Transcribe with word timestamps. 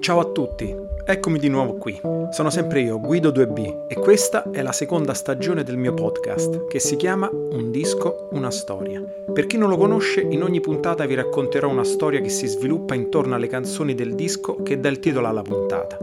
Ciao 0.00 0.18
a 0.18 0.24
tutti, 0.24 0.69
eccomi 1.12 1.38
di 1.38 1.48
nuovo 1.48 1.74
qui. 1.74 2.00
Sono 2.30 2.50
sempre 2.50 2.80
io, 2.80 3.00
Guido 3.00 3.30
2B, 3.30 3.86
e 3.88 3.94
questa 3.94 4.50
è 4.50 4.62
la 4.62 4.72
seconda 4.72 5.12
stagione 5.12 5.64
del 5.64 5.76
mio 5.76 5.92
podcast, 5.92 6.66
che 6.68 6.78
si 6.78 6.96
chiama 6.96 7.28
Un 7.32 7.70
disco, 7.70 8.28
una 8.32 8.50
storia. 8.50 9.02
Per 9.32 9.46
chi 9.46 9.56
non 9.56 9.68
lo 9.68 9.76
conosce, 9.76 10.20
in 10.20 10.42
ogni 10.42 10.60
puntata 10.60 11.06
vi 11.06 11.14
racconterò 11.14 11.68
una 11.68 11.84
storia 11.84 12.20
che 12.20 12.28
si 12.28 12.46
sviluppa 12.46 12.94
intorno 12.94 13.34
alle 13.34 13.48
canzoni 13.48 13.94
del 13.94 14.14
disco 14.14 14.62
che 14.62 14.78
dà 14.78 14.88
il 14.88 15.00
titolo 15.00 15.26
alla 15.26 15.42
puntata. 15.42 15.98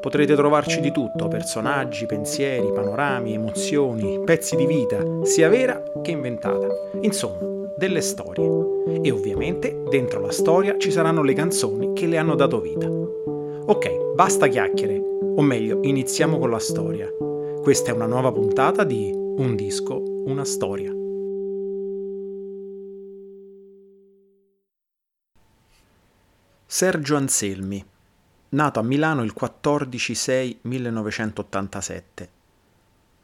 Potrete 0.00 0.34
trovarci 0.34 0.80
di 0.80 0.90
tutto, 0.90 1.28
personaggi, 1.28 2.04
pensieri, 2.06 2.72
panorami, 2.72 3.34
emozioni, 3.34 4.20
pezzi 4.24 4.56
di 4.56 4.66
vita, 4.66 5.02
sia 5.22 5.48
vera 5.48 5.82
che 6.02 6.10
inventata. 6.10 6.66
Insomma, 7.00 7.38
delle 7.76 8.00
storie. 8.00 8.50
E 9.02 9.10
ovviamente 9.10 9.82
dentro 9.88 10.20
la 10.20 10.32
storia 10.32 10.76
ci 10.76 10.90
saranno 10.90 11.22
le 11.22 11.32
canzoni 11.32 11.92
che 11.94 12.06
le 12.06 12.18
hanno 12.18 12.34
dato 12.34 12.60
vita. 12.60 12.86
Ok, 13.66 14.03
basta 14.14 14.46
chiacchiere, 14.46 15.02
o 15.36 15.42
meglio, 15.42 15.80
iniziamo 15.82 16.38
con 16.38 16.50
la 16.50 16.60
storia. 16.60 17.08
Questa 17.60 17.90
è 17.90 17.94
una 17.94 18.06
nuova 18.06 18.30
puntata 18.30 18.84
di 18.84 19.10
Un 19.12 19.56
disco, 19.56 20.00
una 20.26 20.44
storia. 20.44 20.92
Sergio 26.66 27.16
Anselmi, 27.16 27.84
nato 28.50 28.78
a 28.78 28.84
Milano 28.84 29.24
il 29.24 29.34
14-6-1987. 29.38 32.02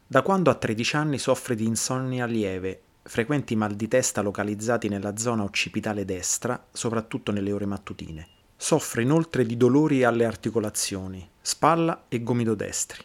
Da 0.09 0.23
quando 0.23 0.51
ha 0.51 0.55
13 0.55 0.97
anni 0.97 1.19
soffre 1.19 1.55
di 1.55 1.67
insonnia 1.67 2.27
lieve, 2.27 2.81
frequenti 3.03 3.55
mal 3.55 3.75
di 3.75 3.87
testa 3.87 4.23
localizzati 4.23 4.89
nella 4.89 5.17
zona 5.17 5.45
occipitale 5.45 6.05
destra, 6.05 6.67
soprattutto 6.73 7.31
nelle 7.31 7.53
ore 7.53 7.67
mattutine. 7.67 8.39
Soffre 8.63 9.01
inoltre 9.01 9.47
di 9.47 9.57
dolori 9.57 10.05
alle 10.05 10.27
articolazioni, 10.27 11.27
spalla 11.41 12.05
e 12.09 12.23
gomito 12.23 12.55
destri. 12.55 13.03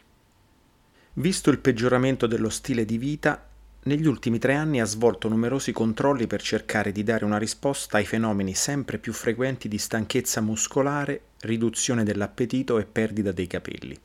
Visto 1.14 1.48
il 1.48 1.60
peggioramento 1.60 2.26
dello 2.26 2.50
stile 2.50 2.84
di 2.84 2.98
vita, 2.98 3.48
negli 3.84 4.06
ultimi 4.06 4.38
tre 4.38 4.54
anni 4.54 4.82
ha 4.82 4.84
svolto 4.84 5.28
numerosi 5.28 5.72
controlli 5.72 6.26
per 6.26 6.42
cercare 6.42 6.92
di 6.92 7.02
dare 7.02 7.24
una 7.24 7.38
risposta 7.38 7.96
ai 7.96 8.04
fenomeni 8.04 8.54
sempre 8.54 8.98
più 8.98 9.14
frequenti 9.14 9.66
di 9.66 9.78
stanchezza 9.78 10.42
muscolare, 10.42 11.22
riduzione 11.40 12.04
dell'appetito 12.04 12.78
e 12.78 12.84
perdita 12.84 13.32
dei 13.32 13.46
capelli. 13.46 13.98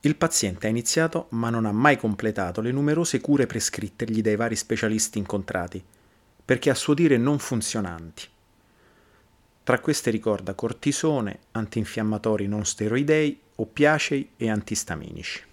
Il 0.00 0.16
paziente 0.16 0.66
ha 0.66 0.70
iniziato 0.70 1.26
ma 1.32 1.50
non 1.50 1.66
ha 1.66 1.72
mai 1.72 1.98
completato 1.98 2.62
le 2.62 2.72
numerose 2.72 3.20
cure 3.20 3.44
prescrittegli 3.44 4.22
dai 4.22 4.36
vari 4.36 4.56
specialisti 4.56 5.18
incontrati, 5.18 5.84
perché 6.42 6.70
a 6.70 6.74
suo 6.74 6.94
dire 6.94 7.18
non 7.18 7.38
funzionanti. 7.38 8.30
Tra 9.64 9.78
queste 9.78 10.10
ricorda 10.10 10.54
cortisone, 10.54 11.38
antinfiammatori 11.52 12.48
non 12.48 12.64
steroidei, 12.64 13.40
oppiacei 13.56 14.30
e 14.36 14.50
antistaminici. 14.50 15.44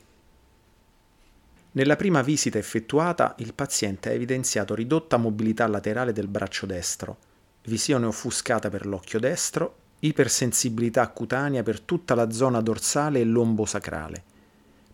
Nella 1.71 1.95
prima 1.95 2.23
visita 2.23 2.57
effettuata 2.57 3.35
il 3.37 3.53
paziente 3.53 4.09
ha 4.09 4.13
evidenziato 4.13 4.73
ridotta 4.73 5.17
mobilità 5.17 5.67
laterale 5.67 6.11
del 6.11 6.27
braccio 6.27 6.65
destro, 6.65 7.17
visione 7.65 8.07
offuscata 8.07 8.69
per 8.69 8.87
l'occhio 8.87 9.19
destro, 9.19 9.75
ipersensibilità 9.99 11.07
cutanea 11.09 11.61
per 11.61 11.79
tutta 11.79 12.15
la 12.15 12.31
zona 12.31 12.61
dorsale 12.61 13.19
e 13.19 13.25
lombosacrale, 13.25 14.23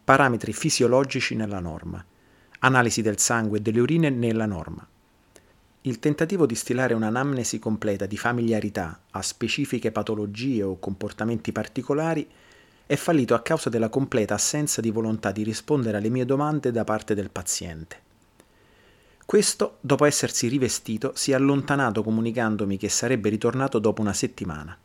parametri 0.04 0.52
fisiologici 0.52 1.36
nella 1.36 1.60
norma, 1.60 2.04
analisi 2.60 3.02
del 3.02 3.20
sangue 3.20 3.60
e 3.60 3.62
delle 3.62 3.80
urine 3.80 4.10
nella 4.10 4.46
norma, 4.46 4.86
il 5.88 6.00
tentativo 6.00 6.48
di 6.48 6.56
stilare 6.56 6.96
un'anamnesi 6.96 7.60
completa 7.60 8.08
di 8.08 8.18
familiarità 8.18 9.02
a 9.12 9.22
specifiche 9.22 9.92
patologie 9.92 10.64
o 10.64 10.80
comportamenti 10.80 11.52
particolari 11.52 12.28
è 12.88 12.96
fallito 12.96 13.36
a 13.36 13.42
causa 13.42 13.70
della 13.70 13.90
completa 13.90 14.34
assenza 14.34 14.82
di 14.82 14.90
volontà 14.90 15.32
di 15.32 15.44
rispondere 15.44 15.98
alle 15.98 16.10
mie 16.10 16.26
domande 16.26 16.72
da 16.72 16.84
parte 16.84 17.14
del 17.14 17.30
paziente. 17.30 18.02
Questo, 19.28 19.78
dopo 19.80 20.06
essersi 20.06 20.48
rivestito, 20.48 21.12
si 21.16 21.32
è 21.32 21.36
allontanato 21.36 22.02
comunicandomi 22.02 22.78
che 22.78 22.90
sarebbe 22.90 23.30
ritornato 23.30 23.78
dopo 23.78 24.02
una 24.02 24.14
settimana. 24.14 24.76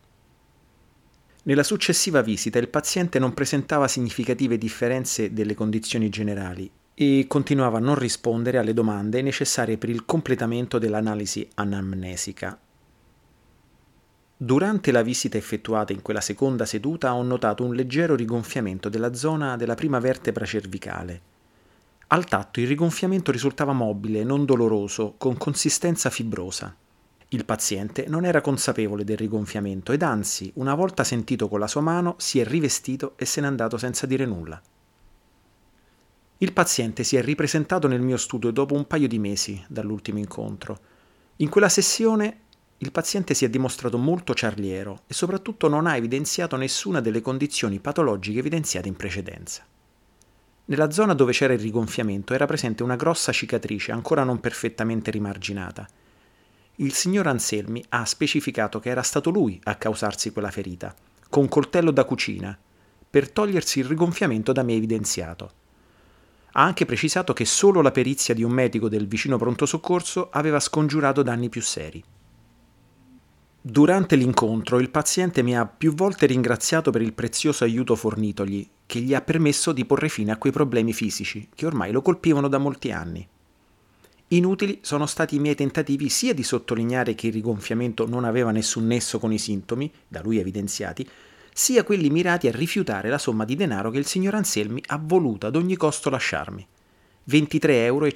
Nella 1.44 1.62
successiva 1.62 2.20
visita 2.20 2.58
il 2.58 2.68
paziente 2.68 3.18
non 3.18 3.32
presentava 3.32 3.88
significative 3.88 4.58
differenze 4.58 5.32
delle 5.32 5.54
condizioni 5.54 6.10
generali 6.10 6.70
e 7.02 7.24
continuava 7.26 7.78
a 7.78 7.80
non 7.80 7.94
rispondere 7.94 8.58
alle 8.58 8.74
domande 8.74 9.22
necessarie 9.22 9.78
per 9.78 9.88
il 9.88 10.04
completamento 10.04 10.78
dell'analisi 10.78 11.48
anamnesica. 11.54 12.58
Durante 14.36 14.92
la 14.92 15.00
visita 15.00 15.38
effettuata 15.38 15.94
in 15.94 16.02
quella 16.02 16.20
seconda 16.20 16.66
seduta 16.66 17.14
ho 17.14 17.22
notato 17.22 17.64
un 17.64 17.74
leggero 17.74 18.14
rigonfiamento 18.14 18.90
della 18.90 19.14
zona 19.14 19.56
della 19.56 19.74
prima 19.74 19.98
vertebra 19.98 20.44
cervicale. 20.44 21.22
Al 22.08 22.26
tatto 22.26 22.60
il 22.60 22.66
rigonfiamento 22.66 23.32
risultava 23.32 23.72
mobile, 23.72 24.22
non 24.22 24.44
doloroso, 24.44 25.14
con 25.16 25.38
consistenza 25.38 26.10
fibrosa. 26.10 26.76
Il 27.28 27.46
paziente 27.46 28.04
non 28.08 28.26
era 28.26 28.42
consapevole 28.42 29.04
del 29.04 29.16
rigonfiamento 29.16 29.92
ed 29.92 30.02
anzi, 30.02 30.52
una 30.56 30.74
volta 30.74 31.02
sentito 31.02 31.48
con 31.48 31.60
la 31.60 31.66
sua 31.66 31.80
mano, 31.80 32.16
si 32.18 32.40
è 32.40 32.44
rivestito 32.44 33.14
e 33.16 33.24
se 33.24 33.40
n'è 33.40 33.46
andato 33.46 33.78
senza 33.78 34.04
dire 34.04 34.26
nulla. 34.26 34.60
Il 36.42 36.54
paziente 36.54 37.04
si 37.04 37.16
è 37.16 37.22
ripresentato 37.22 37.86
nel 37.86 38.00
mio 38.00 38.16
studio 38.16 38.50
dopo 38.50 38.72
un 38.74 38.86
paio 38.86 39.06
di 39.06 39.18
mesi 39.18 39.62
dall'ultimo 39.68 40.16
incontro. 40.16 40.78
In 41.36 41.50
quella 41.50 41.68
sessione 41.68 42.40
il 42.78 42.92
paziente 42.92 43.34
si 43.34 43.44
è 43.44 43.50
dimostrato 43.50 43.98
molto 43.98 44.32
ciarliero 44.32 45.02
e 45.06 45.12
soprattutto 45.12 45.68
non 45.68 45.86
ha 45.86 45.96
evidenziato 45.96 46.56
nessuna 46.56 47.02
delle 47.02 47.20
condizioni 47.20 47.78
patologiche 47.78 48.38
evidenziate 48.38 48.88
in 48.88 48.96
precedenza. 48.96 49.66
Nella 50.64 50.90
zona 50.90 51.12
dove 51.12 51.32
c'era 51.32 51.52
il 51.52 51.60
rigonfiamento 51.60 52.32
era 52.32 52.46
presente 52.46 52.82
una 52.82 52.96
grossa 52.96 53.32
cicatrice 53.32 53.92
ancora 53.92 54.24
non 54.24 54.40
perfettamente 54.40 55.10
rimarginata. 55.10 55.86
Il 56.76 56.94
signor 56.94 57.26
Anselmi 57.26 57.84
ha 57.90 58.06
specificato 58.06 58.80
che 58.80 58.88
era 58.88 59.02
stato 59.02 59.28
lui 59.28 59.60
a 59.64 59.74
causarsi 59.74 60.32
quella 60.32 60.50
ferita, 60.50 60.94
con 61.28 61.48
coltello 61.48 61.90
da 61.90 62.04
cucina, 62.04 62.58
per 63.10 63.30
togliersi 63.30 63.80
il 63.80 63.84
rigonfiamento 63.84 64.52
da 64.52 64.62
me 64.62 64.72
evidenziato. 64.72 65.58
Ha 66.52 66.62
anche 66.62 66.84
precisato 66.84 67.32
che 67.32 67.44
solo 67.44 67.80
la 67.80 67.92
perizia 67.92 68.34
di 68.34 68.42
un 68.42 68.52
medico 68.52 68.88
del 68.88 69.06
vicino 69.06 69.38
pronto 69.38 69.66
soccorso 69.66 70.30
aveva 70.30 70.58
scongiurato 70.58 71.22
danni 71.22 71.48
più 71.48 71.62
seri. 71.62 72.02
Durante 73.62 74.16
l'incontro 74.16 74.78
il 74.78 74.88
paziente 74.88 75.42
mi 75.42 75.56
ha 75.56 75.66
più 75.66 75.94
volte 75.94 76.24
ringraziato 76.24 76.90
per 76.90 77.02
il 77.02 77.12
prezioso 77.12 77.64
aiuto 77.64 77.94
fornitogli, 77.94 78.66
che 78.86 79.00
gli 79.00 79.14
ha 79.14 79.20
permesso 79.20 79.72
di 79.72 79.84
porre 79.84 80.08
fine 80.08 80.32
a 80.32 80.38
quei 80.38 80.50
problemi 80.50 80.94
fisici 80.94 81.46
che 81.54 81.66
ormai 81.66 81.92
lo 81.92 82.00
colpivano 82.00 82.48
da 82.48 82.58
molti 82.58 82.90
anni. 82.90 83.28
Inutili 84.28 84.78
sono 84.80 85.06
stati 85.06 85.34
i 85.34 85.40
miei 85.40 85.56
tentativi 85.56 86.08
sia 86.08 86.32
di 86.32 86.42
sottolineare 86.42 87.14
che 87.14 87.26
il 87.26 87.32
rigonfiamento 87.32 88.08
non 88.08 88.24
aveva 88.24 88.50
nessun 88.50 88.86
nesso 88.86 89.18
con 89.18 89.32
i 89.32 89.38
sintomi, 89.38 89.92
da 90.08 90.22
lui 90.22 90.38
evidenziati, 90.38 91.06
sia 91.52 91.84
quelli 91.84 92.10
mirati 92.10 92.48
a 92.48 92.52
rifiutare 92.52 93.08
la 93.08 93.18
somma 93.18 93.44
di 93.44 93.56
denaro 93.56 93.90
che 93.90 93.98
il 93.98 94.06
signor 94.06 94.34
Anselmi 94.34 94.82
ha 94.86 95.00
voluto 95.02 95.46
ad 95.46 95.56
ogni 95.56 95.76
costo 95.76 96.10
lasciarmi. 96.10 96.66
23,50 97.28 97.70
euro. 97.70 98.08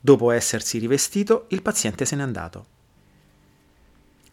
Dopo 0.00 0.30
essersi 0.30 0.78
rivestito, 0.78 1.46
il 1.48 1.62
paziente 1.62 2.04
se 2.04 2.16
n'è 2.16 2.22
andato. 2.22 2.66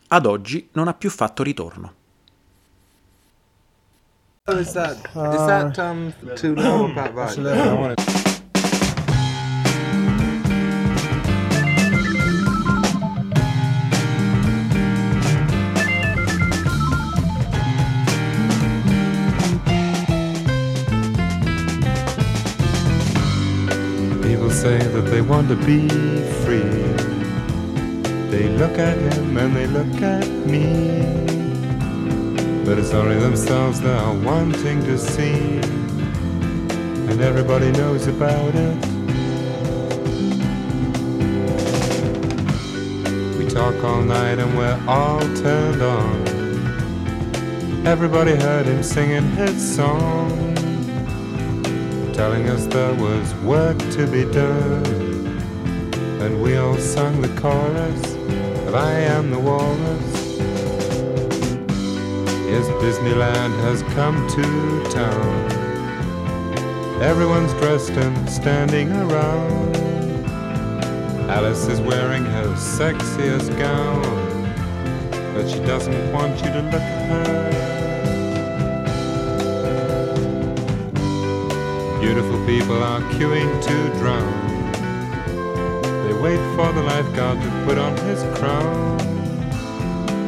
Ad 0.08 0.26
oggi 0.26 0.70
non 0.74 0.88
ha 0.88 0.94
più 0.94 1.10
fatto 1.10 1.42
ritorno. 1.44 2.02
Is 4.46 4.74
that, 4.74 4.98
is 4.98 5.46
that 5.46 5.78
um, 5.78 6.14
say 24.64 24.78
that 24.78 25.02
they 25.12 25.20
want 25.20 25.50
to 25.50 25.58
be 25.58 25.90
free. 26.46 26.62
They 28.32 28.48
look 28.48 28.80
at 28.80 28.98
him 28.98 29.36
and 29.36 29.54
they 29.54 29.68
look 29.68 30.02
at 30.02 30.26
me. 30.48 31.02
But 32.64 32.80
it's 32.80 32.94
only 32.94 33.18
themselves 33.20 33.82
they 33.82 33.92
are 33.92 34.14
wanting 34.14 34.82
to 34.86 34.98
see. 34.98 35.60
And 37.10 37.20
everybody 37.20 37.74
knows 37.74 38.08
about 38.08 38.56
it. 38.56 38.78
We 43.38 43.46
talk 43.50 43.76
all 43.84 44.02
night 44.02 44.40
and 44.40 44.58
we're 44.58 44.82
all 44.88 45.20
turned 45.44 45.82
on. 45.82 46.16
Everybody 47.86 48.36
heard 48.38 48.66
him 48.66 48.82
singing 48.82 49.30
his 49.32 49.76
song, 49.76 50.53
telling 52.14 52.48
us 52.48 52.68
there 52.68 52.94
was 52.94 53.34
work 53.44 53.78
to 53.92 54.06
be 54.06 54.24
done. 54.32 54.86
And 56.22 56.42
we 56.44 56.56
all 56.58 56.78
sung 56.78 57.22
the 57.22 57.42
chorus 57.42 58.14
of 58.68 58.76
I 58.76 58.92
Am 59.00 59.32
the 59.32 59.40
Walrus. 59.40 60.38
Yes, 62.46 62.68
Disneyland 62.84 63.54
has 63.62 63.82
come 63.96 64.28
to 64.30 64.92
town. 64.92 65.52
Everyone's 67.02 67.52
dressed 67.54 67.90
and 67.90 68.30
standing 68.30 68.92
around. 68.92 69.76
Alice 71.32 71.68
is 71.68 71.82
wearing 71.82 72.24
her 72.26 72.54
sexiest 72.56 73.58
gown, 73.58 74.54
but 75.34 75.50
she 75.50 75.60
doesn't 75.62 76.12
want 76.12 76.36
you 76.38 76.52
to 76.52 76.62
look 76.62 76.74
at 76.76 77.10
her. 77.10 77.63
Beautiful 82.04 82.46
people 82.46 82.84
are 82.84 83.00
queuing 83.14 83.64
to 83.64 83.98
drown. 83.98 84.34
They 86.06 86.14
wait 86.14 86.42
for 86.54 86.70
the 86.74 86.84
lifeguard 86.84 87.42
to 87.42 87.64
put 87.64 87.78
on 87.78 87.96
his 88.00 88.22
crown, 88.38 88.98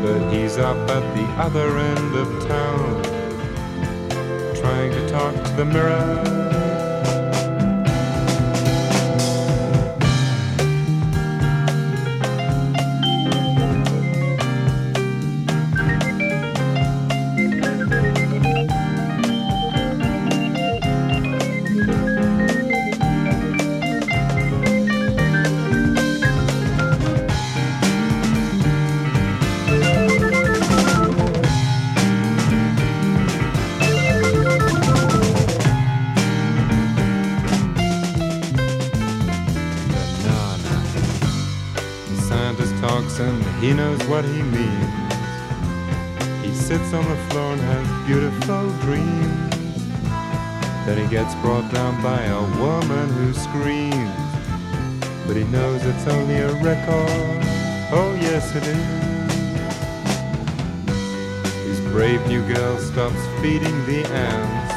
but 0.02 0.34
he's 0.34 0.58
up 0.58 0.78
at 0.90 1.04
the 1.14 1.26
other 1.34 1.78
end 1.78 2.16
of 2.16 2.48
town, 2.48 3.04
trying 4.56 4.92
to 4.94 5.10
talk 5.10 5.36
to 5.36 5.52
the 5.58 5.66
mirror. 5.66 6.45
Gets 51.26 51.42
brought 51.42 51.72
down 51.74 52.02
by 52.04 52.22
a 52.22 52.42
woman 52.60 53.10
who 53.10 53.34
screams. 53.34 54.12
But 55.26 55.36
he 55.36 55.44
knows 55.46 55.84
it's 55.84 56.08
only 56.08 56.36
a 56.36 56.54
record. 56.62 57.42
Oh, 57.92 58.16
yes, 58.22 58.56
it 58.56 58.64
is. 58.68 58.78
His 61.66 61.80
brave 61.92 62.26
new 62.28 62.46
girl 62.54 62.78
stops 62.78 63.20
feeding 63.42 63.86
the 63.88 64.06
ants 64.08 64.74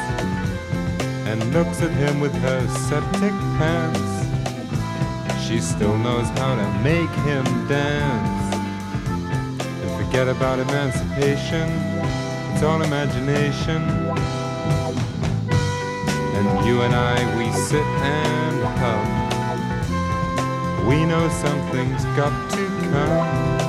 and 1.27 1.53
looks 1.53 1.83
at 1.83 1.91
him 1.91 2.19
with 2.19 2.33
her 2.33 2.67
septic 2.89 3.35
pants. 3.59 4.09
She 5.45 5.59
still 5.59 5.97
knows 5.99 6.27
how 6.29 6.55
to 6.55 6.67
make 6.79 7.13
him 7.27 7.45
dance 7.67 8.55
and 9.53 10.03
forget 10.03 10.27
about 10.27 10.57
emancipation. 10.57 11.69
It's 12.53 12.63
all 12.63 12.81
imagination. 12.81 14.08
And 16.39 16.65
you 16.65 16.81
and 16.83 16.95
I, 16.95 17.37
we 17.37 17.51
sit 17.51 17.83
and 17.83 18.63
hum. 18.79 19.05
We 20.87 21.03
know 21.03 21.27
something's 21.27 22.05
got 22.15 22.31
to 22.51 22.65
come 22.93 23.59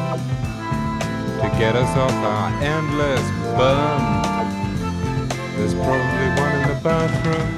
to 1.41 1.49
get 1.59 1.75
us 1.75 1.97
off 1.97 2.13
our 2.13 2.63
endless 2.63 3.29
bum. 3.59 4.01
There's 5.57 5.75
probably 5.75 6.29
one 6.41 6.55
in 6.61 6.69
the 6.69 6.79
bathroom 6.81 7.49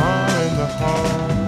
or 0.00 0.28
in 0.42 0.56
the 0.56 0.66
hall. 0.66 1.47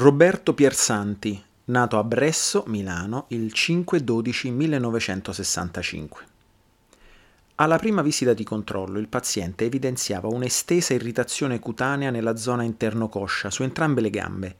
Roberto 0.00 0.54
Piersanti, 0.54 1.44
nato 1.66 1.98
a 1.98 2.04
Bresso, 2.04 2.64
Milano, 2.68 3.26
il 3.28 3.52
5-12-1965. 3.54 6.08
Alla 7.56 7.76
prima 7.76 8.00
visita 8.00 8.32
di 8.32 8.42
controllo 8.42 8.98
il 8.98 9.08
paziente 9.08 9.66
evidenziava 9.66 10.28
un'estesa 10.28 10.94
irritazione 10.94 11.58
cutanea 11.58 12.10
nella 12.10 12.36
zona 12.36 12.62
interno-coscia 12.62 13.50
su 13.50 13.62
entrambe 13.62 14.00
le 14.00 14.08
gambe. 14.08 14.56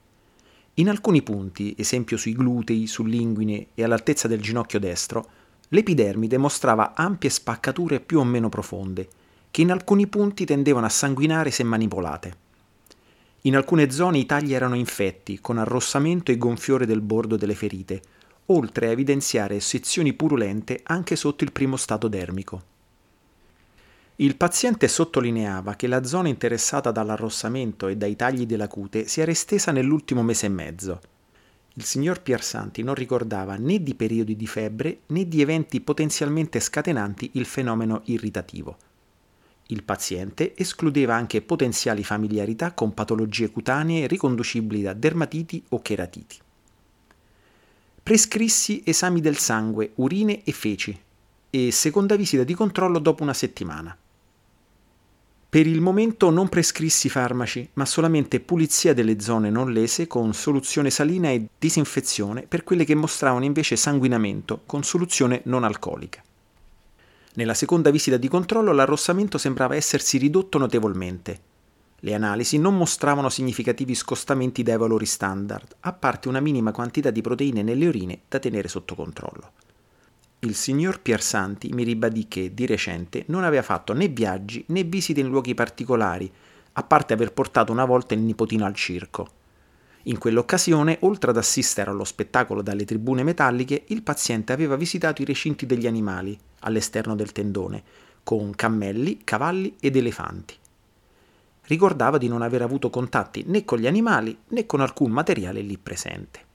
In 0.75 0.91
alcuni 0.91 1.23
punti, 1.23 1.75
esempio 1.79 2.19
sui 2.19 2.35
glutei, 2.35 2.87
sull'inguine 2.87 3.69
e 3.73 3.83
all'altezza 3.83 4.29
del 4.29 4.43
ginocchio 4.43 4.79
destro, 4.79 5.27
l'epidermide 5.69 6.37
mostrava 6.37 6.93
ampie 6.95 7.31
spaccature 7.31 8.01
più 8.01 8.19
o 8.19 8.25
meno 8.25 8.51
profonde, 8.51 9.09
che 9.51 9.63
in 9.63 9.71
alcuni 9.71 10.07
punti 10.07 10.45
tendevano 10.45 10.85
a 10.85 10.91
sanguinare 10.91 11.51
se 11.51 11.65
manipolate. 11.65 12.49
In 13.43 13.57
alcune 13.57 13.91
zone 13.91 14.19
i 14.19 14.27
tagli 14.27 14.53
erano 14.53 14.75
infetti, 14.75 15.41
con 15.41 15.57
arrossamento 15.57 16.31
e 16.31 16.37
gonfiore 16.37 16.85
del 16.85 17.01
bordo 17.01 17.37
delle 17.37 17.55
ferite, 17.55 18.03
oltre 18.47 18.89
a 18.89 18.91
evidenziare 18.91 19.61
sezioni 19.61 20.13
purulente 20.13 20.81
anche 20.83 21.17
sotto 21.17 21.45
il 21.45 21.53
primo 21.53 21.77
stato 21.77 22.09
dermico. 22.09 22.63
Il 24.17 24.37
paziente 24.37 24.89
sottolineava 24.89 25.75
che 25.77 25.87
la 25.87 26.05
zona 26.05 26.29
interessata 26.29 26.91
dall'arrossamento 26.91 27.89
e 27.89 27.97
dai 27.97 28.17
tagli 28.17 28.45
della 28.45 28.69
cute 28.69 29.07
si 29.07 29.23
era 29.23 29.31
estesa 29.31 29.73
nell'ultimo 29.73 30.23
mese 30.23 30.45
e 30.45 30.51
mezzo. 30.51 31.01
Il 31.75 31.85
signor 31.85 32.21
Piersanti 32.21 32.83
non 32.83 32.95
ricordava 32.95 33.57
né 33.57 33.83
di 33.83 33.95
periodi 33.95 34.37
di 34.37 34.47
febbre 34.47 34.99
né 35.07 35.27
di 35.27 35.41
eventi 35.41 35.81
potenzialmente 35.81 36.61
scatenanti 36.61 37.31
il 37.35 37.47
fenomeno 37.47 38.03
irritativo. 38.05 38.77
Il 39.71 39.85
paziente 39.85 40.57
escludeva 40.57 41.15
anche 41.15 41.43
potenziali 41.43 42.03
familiarità 42.03 42.73
con 42.73 42.93
patologie 42.93 43.51
cutanee 43.51 44.09
riconducibili 44.09 44.83
da 44.83 44.95
dermatiti 44.95 45.63
o 45.69 45.81
cheratiti. 45.81 46.39
Prescrissi 48.03 48.83
esami 48.85 49.21
del 49.21 49.37
sangue, 49.37 49.93
urine 49.97 50.43
e 50.43 50.51
feci 50.51 51.01
e 51.51 51.71
seconda 51.71 52.17
visita 52.17 52.43
di 52.43 52.55
controllo 52.55 52.99
dopo 52.99 53.23
una 53.23 53.33
settimana. 53.35 53.97
Per 55.51 55.67
il 55.67 55.81
momento 55.81 56.31
non 56.31 56.49
prescrissi 56.49 57.09
farmaci, 57.09 57.69
ma 57.75 57.85
solamente 57.85 58.41
pulizia 58.41 58.93
delle 58.93 59.21
zone 59.21 59.51
non 59.51 59.73
lese 59.73 60.09
con 60.09 60.35
soluzione 60.35 60.91
salina 60.91 61.31
e 61.31 61.47
disinfezione 61.57 62.43
per 62.43 62.65
quelle 62.65 62.85
che 62.85 62.97
mostravano 62.97 63.45
invece 63.45 63.77
sanguinamento 63.77 64.63
con 64.67 64.83
soluzione 64.83 65.43
non 65.45 65.63
alcolica. 65.63 66.23
Nella 67.35 67.55
seconda 67.55 67.91
visita 67.91 68.17
di 68.17 68.27
controllo 68.27 68.73
l'arrossamento 68.73 69.39
sembrava 69.39 69.77
essersi 69.77 70.19
ridotto 70.19 70.59
notevolmente. 70.59 71.49
Le 72.01 72.15
analisi 72.15 72.59
non 72.59 72.77
mostravano 72.77 73.29
significativi 73.29 73.95
scostamenti 73.95 74.65
dai 74.65 74.77
valori 74.77 75.07
standard, 75.07 75.77
a 75.81 75.93
parte 75.93 76.29
una 76.29 76.41
minima 76.41 76.73
quantità 76.73 77.11
di 77.11 77.21
proteine 77.21 77.63
nelle 77.63 77.87
urine 77.87 78.21
da 78.27 78.41
tenere 78.41 78.67
sotto 78.67 78.97
controllo. 78.97 79.53
Il 80.41 80.57
signor 80.57 81.01
Piersanti 81.03 81.69
mi 81.73 81.85
ribadì 81.85 82.27
che, 82.27 82.53
di 82.53 82.67
recente, 82.67 83.25
non 83.27 83.45
aveva 83.45 83.63
fatto 83.63 83.93
né 83.93 84.09
viaggi 84.09 84.65
né 84.69 84.83
visite 84.83 85.21
in 85.21 85.29
luoghi 85.29 85.55
particolari, 85.55 86.33
a 86.73 86.83
parte 86.83 87.13
aver 87.13 87.33
portato 87.33 87.71
una 87.71 87.85
volta 87.85 88.15
il 88.15 88.21
nipotino 88.21 88.65
al 88.65 88.75
circo. 88.75 89.39
In 90.05 90.17
quell'occasione, 90.17 90.99
oltre 91.01 91.31
ad 91.31 91.37
assistere 91.37 91.91
allo 91.91 92.05
spettacolo 92.05 92.63
dalle 92.63 92.87
tribune 92.87 93.23
metalliche, 93.23 93.85
il 93.89 94.03
paziente 94.03 94.53
aveva 94.53 94.77
visitato 94.77 95.21
i 95.21 95.27
recinti 95.27 95.67
degli 95.67 95.87
animali, 95.87 96.39
all'esterno 96.61 97.15
del 97.15 97.33
tendone, 97.33 97.83
con 98.23 98.55
cammelli, 98.55 99.19
cavalli 99.25 99.77
ed 99.79 99.97
elefanti. 99.97 100.55
Ricordava 101.65 102.17
di 102.17 102.29
non 102.29 102.43
aver 102.43 102.63
avuto 102.63 102.89
contatti 102.89 103.45
né 103.47 103.65
con 103.65 103.79
gli 103.79 103.87
animali 103.87 104.37
né 104.49 104.67
con 104.67 104.81
alcun 104.81 105.11
materiale 105.11 105.61
lì 105.61 105.77
presente. 105.77 106.49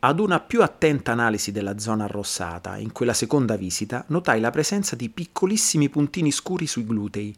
Ad 0.00 0.18
una 0.18 0.40
più 0.40 0.62
attenta 0.62 1.12
analisi 1.12 1.52
della 1.52 1.78
zona 1.78 2.04
arrossata, 2.04 2.78
in 2.78 2.90
quella 2.90 3.12
seconda 3.12 3.56
visita, 3.56 4.04
notai 4.08 4.40
la 4.40 4.50
presenza 4.50 4.96
di 4.96 5.10
piccolissimi 5.10 5.88
puntini 5.90 6.30
scuri 6.32 6.66
sui 6.66 6.86
glutei, 6.86 7.34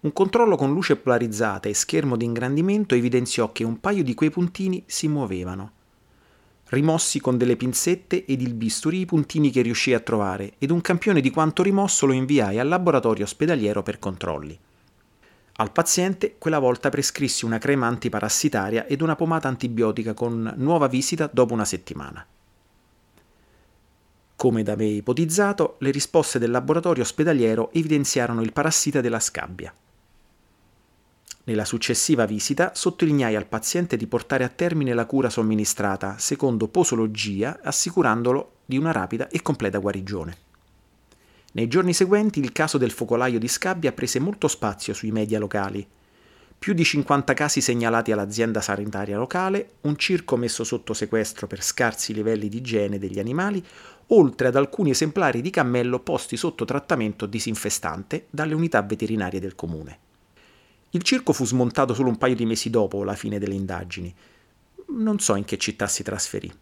un 0.00 0.14
controllo 0.14 0.56
con 0.56 0.72
luce 0.72 0.96
polarizzata 0.96 1.68
e 1.68 1.74
schermo 1.74 2.16
di 2.16 2.24
ingrandimento 2.24 2.94
evidenziò 2.94 3.52
che 3.52 3.64
un 3.64 3.80
paio 3.80 4.02
di 4.02 4.14
quei 4.14 4.30
puntini 4.30 4.82
si 4.86 5.08
muovevano. 5.08 5.72
Rimossi 6.68 7.20
con 7.20 7.36
delle 7.36 7.56
pinzette 7.56 8.24
ed 8.24 8.40
il 8.40 8.54
bisturi 8.54 9.00
i 9.00 9.04
puntini 9.04 9.50
che 9.50 9.60
riuscii 9.60 9.92
a 9.92 10.00
trovare 10.00 10.54
ed 10.56 10.70
un 10.70 10.80
campione 10.80 11.20
di 11.20 11.30
quanto 11.30 11.62
rimosso 11.62 12.06
lo 12.06 12.12
inviai 12.12 12.58
al 12.58 12.68
laboratorio 12.68 13.24
ospedaliero 13.24 13.82
per 13.82 13.98
controlli. 13.98 14.58
Al 15.56 15.72
paziente 15.72 16.36
quella 16.38 16.58
volta 16.58 16.88
prescrissi 16.88 17.44
una 17.44 17.58
crema 17.58 17.86
antiparassitaria 17.86 18.86
ed 18.86 19.02
una 19.02 19.16
pomata 19.16 19.48
antibiotica 19.48 20.14
con 20.14 20.54
nuova 20.56 20.86
visita 20.86 21.28
dopo 21.30 21.52
una 21.52 21.66
settimana. 21.66 22.24
Come 24.34 24.62
da 24.62 24.76
me 24.76 24.86
ipotizzato, 24.86 25.76
le 25.80 25.90
risposte 25.90 26.38
del 26.38 26.50
laboratorio 26.50 27.02
ospedaliero 27.02 27.70
evidenziarono 27.72 28.40
il 28.40 28.54
parassita 28.54 29.02
della 29.02 29.20
scabbia. 29.20 29.74
Nella 31.50 31.64
successiva 31.64 32.26
visita 32.26 32.76
sottolineai 32.76 33.34
al 33.34 33.48
paziente 33.48 33.96
di 33.96 34.06
portare 34.06 34.44
a 34.44 34.48
termine 34.48 34.94
la 34.94 35.04
cura 35.04 35.28
somministrata 35.28 36.14
secondo 36.16 36.68
posologia, 36.68 37.58
assicurandolo 37.60 38.58
di 38.64 38.78
una 38.78 38.92
rapida 38.92 39.26
e 39.26 39.42
completa 39.42 39.78
guarigione. 39.78 40.36
Nei 41.54 41.66
giorni 41.66 41.92
seguenti 41.92 42.38
il 42.38 42.52
caso 42.52 42.78
del 42.78 42.92
focolaio 42.92 43.40
di 43.40 43.48
scabbia 43.48 43.90
prese 43.90 44.20
molto 44.20 44.46
spazio 44.46 44.94
sui 44.94 45.10
media 45.10 45.40
locali. 45.40 45.84
Più 46.56 46.72
di 46.72 46.84
50 46.84 47.34
casi 47.34 47.60
segnalati 47.60 48.12
all'azienda 48.12 48.60
sanitaria 48.60 49.18
locale, 49.18 49.70
un 49.80 49.96
circo 49.96 50.36
messo 50.36 50.62
sotto 50.62 50.94
sequestro 50.94 51.48
per 51.48 51.64
scarsi 51.64 52.14
livelli 52.14 52.48
di 52.48 52.58
igiene 52.58 53.00
degli 53.00 53.18
animali, 53.18 53.60
oltre 54.08 54.46
ad 54.46 54.54
alcuni 54.54 54.90
esemplari 54.90 55.40
di 55.40 55.50
cammello 55.50 55.98
posti 55.98 56.36
sotto 56.36 56.64
trattamento 56.64 57.26
disinfestante 57.26 58.26
dalle 58.30 58.54
unità 58.54 58.82
veterinarie 58.82 59.40
del 59.40 59.56
comune. 59.56 59.98
Il 60.90 61.02
circo 61.02 61.32
fu 61.32 61.44
smontato 61.44 61.94
solo 61.94 62.08
un 62.08 62.18
paio 62.18 62.34
di 62.34 62.46
mesi 62.46 62.68
dopo 62.68 63.04
la 63.04 63.14
fine 63.14 63.38
delle 63.38 63.54
indagini. 63.54 64.12
Non 64.88 65.20
so 65.20 65.36
in 65.36 65.44
che 65.44 65.56
città 65.56 65.86
si 65.86 66.02
trasferì. 66.02 66.52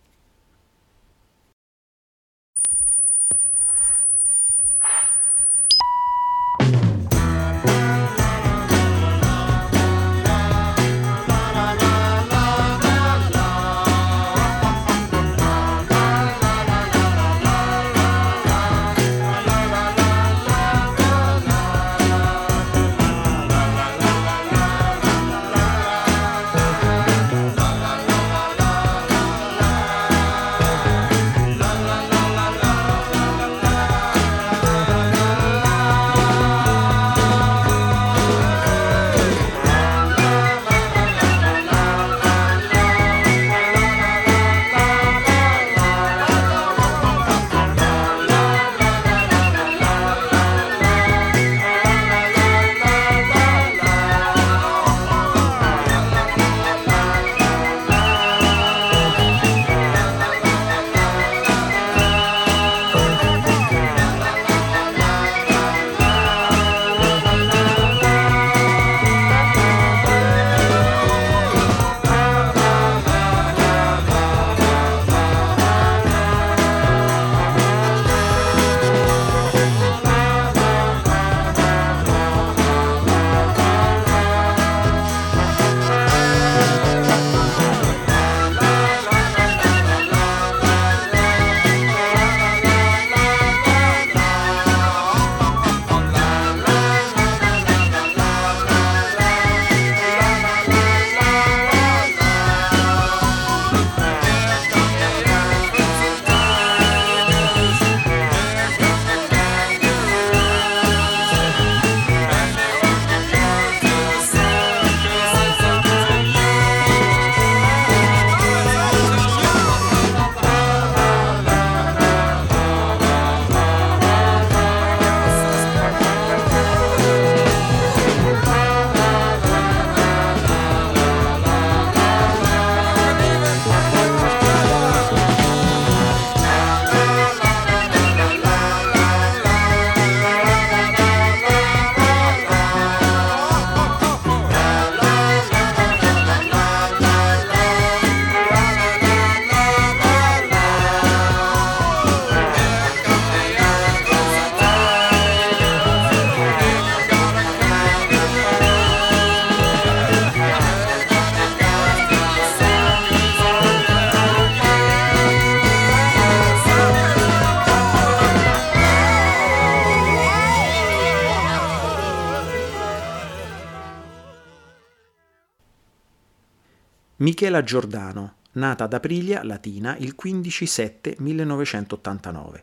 Michela 177.40 177.62
Giordano, 177.62 178.34
nata 178.54 178.82
ad 178.82 178.94
Aprilia, 178.94 179.44
Latina, 179.44 179.96
il 179.98 180.16
15-7-1989. 180.20 182.62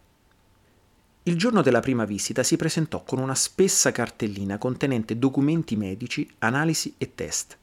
Il 1.24 1.38
giorno 1.38 1.62
della 1.62 1.80
prima 1.80 2.04
visita 2.04 2.44
si 2.44 2.58
presentò 2.58 3.02
con 3.06 3.20
una 3.20 3.36
spessa 3.36 3.94
cartellina 3.94 4.58
contenente 4.58 5.18
documenti 5.18 5.78
medici, 5.78 6.30
analisi 6.40 6.94
e 6.98 7.16
test. 7.16 7.58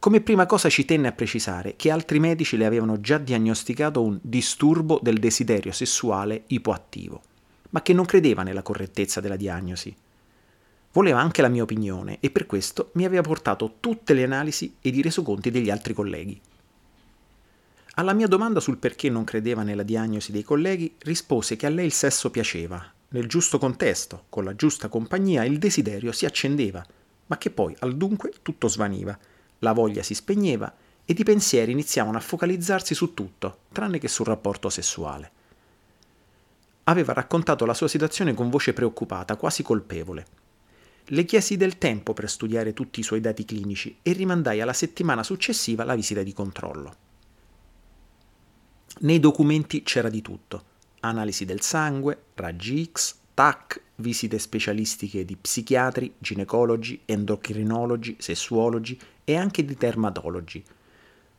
Come 0.00 0.20
prima 0.20 0.46
cosa 0.46 0.68
ci 0.68 0.84
tenne 0.84 1.06
a 1.06 1.12
precisare 1.12 1.76
che 1.76 1.92
altri 1.92 2.18
medici 2.18 2.56
le 2.56 2.66
avevano 2.66 3.00
già 3.00 3.18
diagnosticato 3.18 4.02
un 4.02 4.18
disturbo 4.20 4.98
del 5.00 5.20
desiderio 5.20 5.70
sessuale 5.70 6.42
ipoattivo, 6.48 7.22
ma 7.70 7.82
che 7.82 7.92
non 7.92 8.04
credeva 8.04 8.42
nella 8.42 8.62
correttezza 8.62 9.20
della 9.20 9.36
diagnosi. 9.36 9.94
Voleva 10.92 11.20
anche 11.20 11.42
la 11.42 11.48
mia 11.48 11.62
opinione 11.62 12.18
e 12.20 12.30
per 12.30 12.46
questo 12.46 12.90
mi 12.94 13.04
aveva 13.04 13.22
portato 13.22 13.76
tutte 13.78 14.12
le 14.12 14.24
analisi 14.24 14.76
ed 14.80 14.96
i 14.96 15.02
resoconti 15.02 15.50
degli 15.50 15.70
altri 15.70 15.94
colleghi. 15.94 16.40
Alla 17.94 18.12
mia 18.12 18.26
domanda 18.26 18.60
sul 18.60 18.78
perché 18.78 19.08
non 19.10 19.24
credeva 19.24 19.62
nella 19.62 19.82
diagnosi 19.82 20.32
dei 20.32 20.42
colleghi, 20.42 20.94
rispose 21.00 21.56
che 21.56 21.66
a 21.66 21.68
lei 21.68 21.86
il 21.86 21.92
sesso 21.92 22.30
piaceva, 22.30 22.82
nel 23.08 23.26
giusto 23.26 23.58
contesto, 23.58 24.24
con 24.28 24.44
la 24.44 24.54
giusta 24.54 24.88
compagnia, 24.88 25.44
il 25.44 25.58
desiderio 25.58 26.12
si 26.12 26.26
accendeva, 26.26 26.84
ma 27.26 27.38
che 27.38 27.50
poi 27.50 27.74
al 27.80 27.96
dunque 27.96 28.32
tutto 28.42 28.68
svaniva 28.68 29.18
la 29.60 29.72
voglia 29.72 30.02
si 30.02 30.14
spegneva 30.14 30.72
ed 31.04 31.18
i 31.18 31.24
pensieri 31.24 31.72
iniziavano 31.72 32.16
a 32.16 32.20
focalizzarsi 32.20 32.94
su 32.94 33.14
tutto, 33.14 33.58
tranne 33.72 33.98
che 33.98 34.08
sul 34.08 34.26
rapporto 34.26 34.70
sessuale. 34.70 35.30
Aveva 36.84 37.12
raccontato 37.12 37.66
la 37.66 37.74
sua 37.74 37.88
situazione 37.88 38.34
con 38.34 38.48
voce 38.48 38.72
preoccupata, 38.72 39.36
quasi 39.36 39.62
colpevole. 39.62 40.26
Le 41.12 41.24
chiesi 41.24 41.56
del 41.56 41.76
tempo 41.76 42.12
per 42.12 42.30
studiare 42.30 42.72
tutti 42.72 43.00
i 43.00 43.02
suoi 43.02 43.20
dati 43.20 43.44
clinici 43.44 43.98
e 44.00 44.12
rimandai 44.12 44.60
alla 44.60 44.72
settimana 44.72 45.24
successiva 45.24 45.82
la 45.82 45.96
visita 45.96 46.22
di 46.22 46.32
controllo. 46.32 46.94
Nei 49.00 49.18
documenti 49.18 49.82
c'era 49.82 50.08
di 50.08 50.22
tutto. 50.22 50.64
Analisi 51.00 51.44
del 51.44 51.62
sangue, 51.62 52.26
raggi 52.34 52.88
X, 52.92 53.16
TAC, 53.34 53.82
visite 53.96 54.38
specialistiche 54.38 55.24
di 55.24 55.34
psichiatri, 55.34 56.14
ginecologi, 56.16 57.00
endocrinologi, 57.06 58.14
sessuologi 58.20 58.96
e 59.24 59.36
anche 59.36 59.64
di 59.64 59.74
dermatologi. 59.74 60.62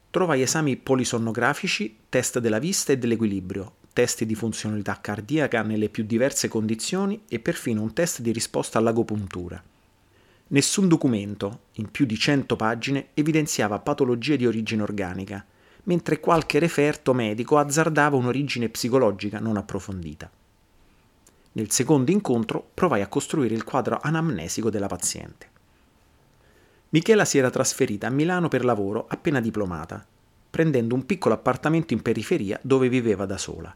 Trovai 0.10 0.42
esami 0.42 0.75
polisonnografici, 0.75 2.00
test 2.10 2.40
della 2.40 2.60
vista 2.60 2.92
e 2.92 2.98
dell'equilibrio, 2.98 3.75
test 3.94 4.24
di 4.24 4.36
funzionalità 4.36 5.00
cardiaca 5.02 5.62
nelle 5.62 5.90
più 5.90 6.04
diverse 6.04 6.48
condizioni 6.48 7.24
e 7.28 7.40
perfino 7.40 7.82
un 7.82 7.94
test 7.94 8.22
di 8.22 8.32
risposta 8.32 8.78
all'agopuntura. 8.78 9.62
Nessun 10.48 10.88
documento, 10.88 11.62
in 11.74 11.90
più 11.92 12.06
di 12.06 12.18
100 12.18 12.56
pagine, 12.56 13.08
evidenziava 13.14 13.80
patologie 13.80 14.38
di 14.38 14.46
origine 14.46 14.82
organica, 14.82 15.46
mentre 15.84 16.20
qualche 16.20 16.60
referto 16.60 17.14
medico 17.14 17.58
azzardava 17.58 18.18
un'origine 18.18 18.70
psicologica 18.70 19.40
non 19.40 19.58
approfondita. 19.58 20.30
Nel 21.54 21.72
secondo 21.72 22.12
incontro 22.12 22.70
provai 22.74 23.02
a 23.02 23.08
costruire 23.08 23.56
il 23.56 23.64
quadro 23.64 24.00
anamnesico 24.02 24.70
della 24.70 24.88
paziente. 24.88 25.50
Michela 26.90 27.26
si 27.26 27.38
era 27.38 27.50
trasferita 27.50 28.08
a 28.08 28.12
Milano 28.12 28.48
per 28.48 28.66
lavoro 28.66 29.06
appena 29.08 29.40
diplomata, 29.40 30.06
prendendo 30.51 30.93
un 30.93 31.08
piccolo 31.08 31.34
appartamento 31.34 31.93
in 31.93 32.03
periferia 32.03 32.60
dove 32.62 32.89
viveva 32.89 33.25
da 33.25 33.39
sola. 33.39 33.74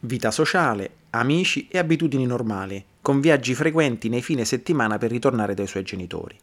Vita 0.00 0.32
sociale, 0.32 0.90
amici 1.10 1.68
e 1.70 1.78
abitudini 1.78 2.26
normali, 2.26 2.84
con 3.00 3.20
viaggi 3.20 3.54
frequenti 3.54 4.08
nei 4.08 4.22
fine 4.22 4.44
settimana 4.44 4.98
per 4.98 5.12
ritornare 5.12 5.54
dai 5.54 5.68
suoi 5.68 5.84
genitori. 5.84 6.36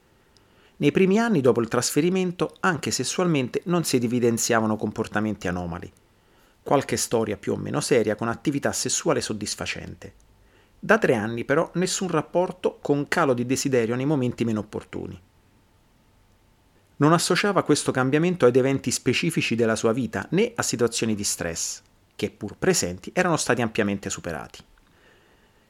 Nei 0.78 0.92
primi 0.92 1.20
anni 1.20 1.42
dopo 1.42 1.60
il 1.60 1.68
trasferimento, 1.68 2.56
anche 2.62 2.92
sessualmente, 2.92 3.64
non 3.66 3.84
si 3.84 3.98
evidenziavano 3.98 4.78
comportamenti 4.78 5.50
anomali 5.50 5.92
qualche 6.64 6.96
storia 6.96 7.36
più 7.36 7.54
o 7.54 7.58
meno 7.58 7.82
seria 7.82 8.16
con 8.16 8.30
attività 8.30 8.72
sessuale 8.72 9.22
soddisfacente. 9.22 10.14
Da 10.80 10.98
tre 10.98 11.14
anni 11.16 11.44
però 11.44 11.70
nessun 11.76 12.08
rapporto 12.08 12.80
con 12.82 13.08
calo 13.08 13.34
di 13.34 13.46
desiderio 13.46 13.96
nei 13.96 14.06
momenti 14.06 14.46
meno 14.46 14.62
opportuni. 14.62 15.20
Non 16.96 17.12
associava 17.12 17.64
questo 17.64 17.92
cambiamento 17.92 18.46
ad 18.46 18.56
eventi 18.56 18.92
specifici 18.92 19.56
della 19.56 19.76
sua 19.76 19.94
vita 19.94 20.28
né 20.32 20.52
a 20.56 20.62
situazioni 20.62 21.16
di 21.16 21.24
stress, 21.24 21.82
che 22.16 22.30
pur 22.30 22.56
presenti 22.58 23.12
erano 23.14 23.38
stati 23.38 23.62
ampiamente 23.62 24.10
superati. 24.10 24.64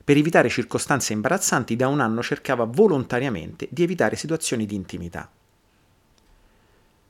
Per 0.03 0.18
evitare 0.18 0.50
circostanze 0.50 1.13
imbarazzanti 1.13 1.77
da 1.77 1.88
un 1.88 2.01
anno 2.01 2.22
cercava 2.22 2.65
volontariamente 2.65 3.70
di 3.72 3.84
evitare 3.84 4.18
situazioni 4.18 4.66
di 4.66 4.75
intimità. 4.75 5.31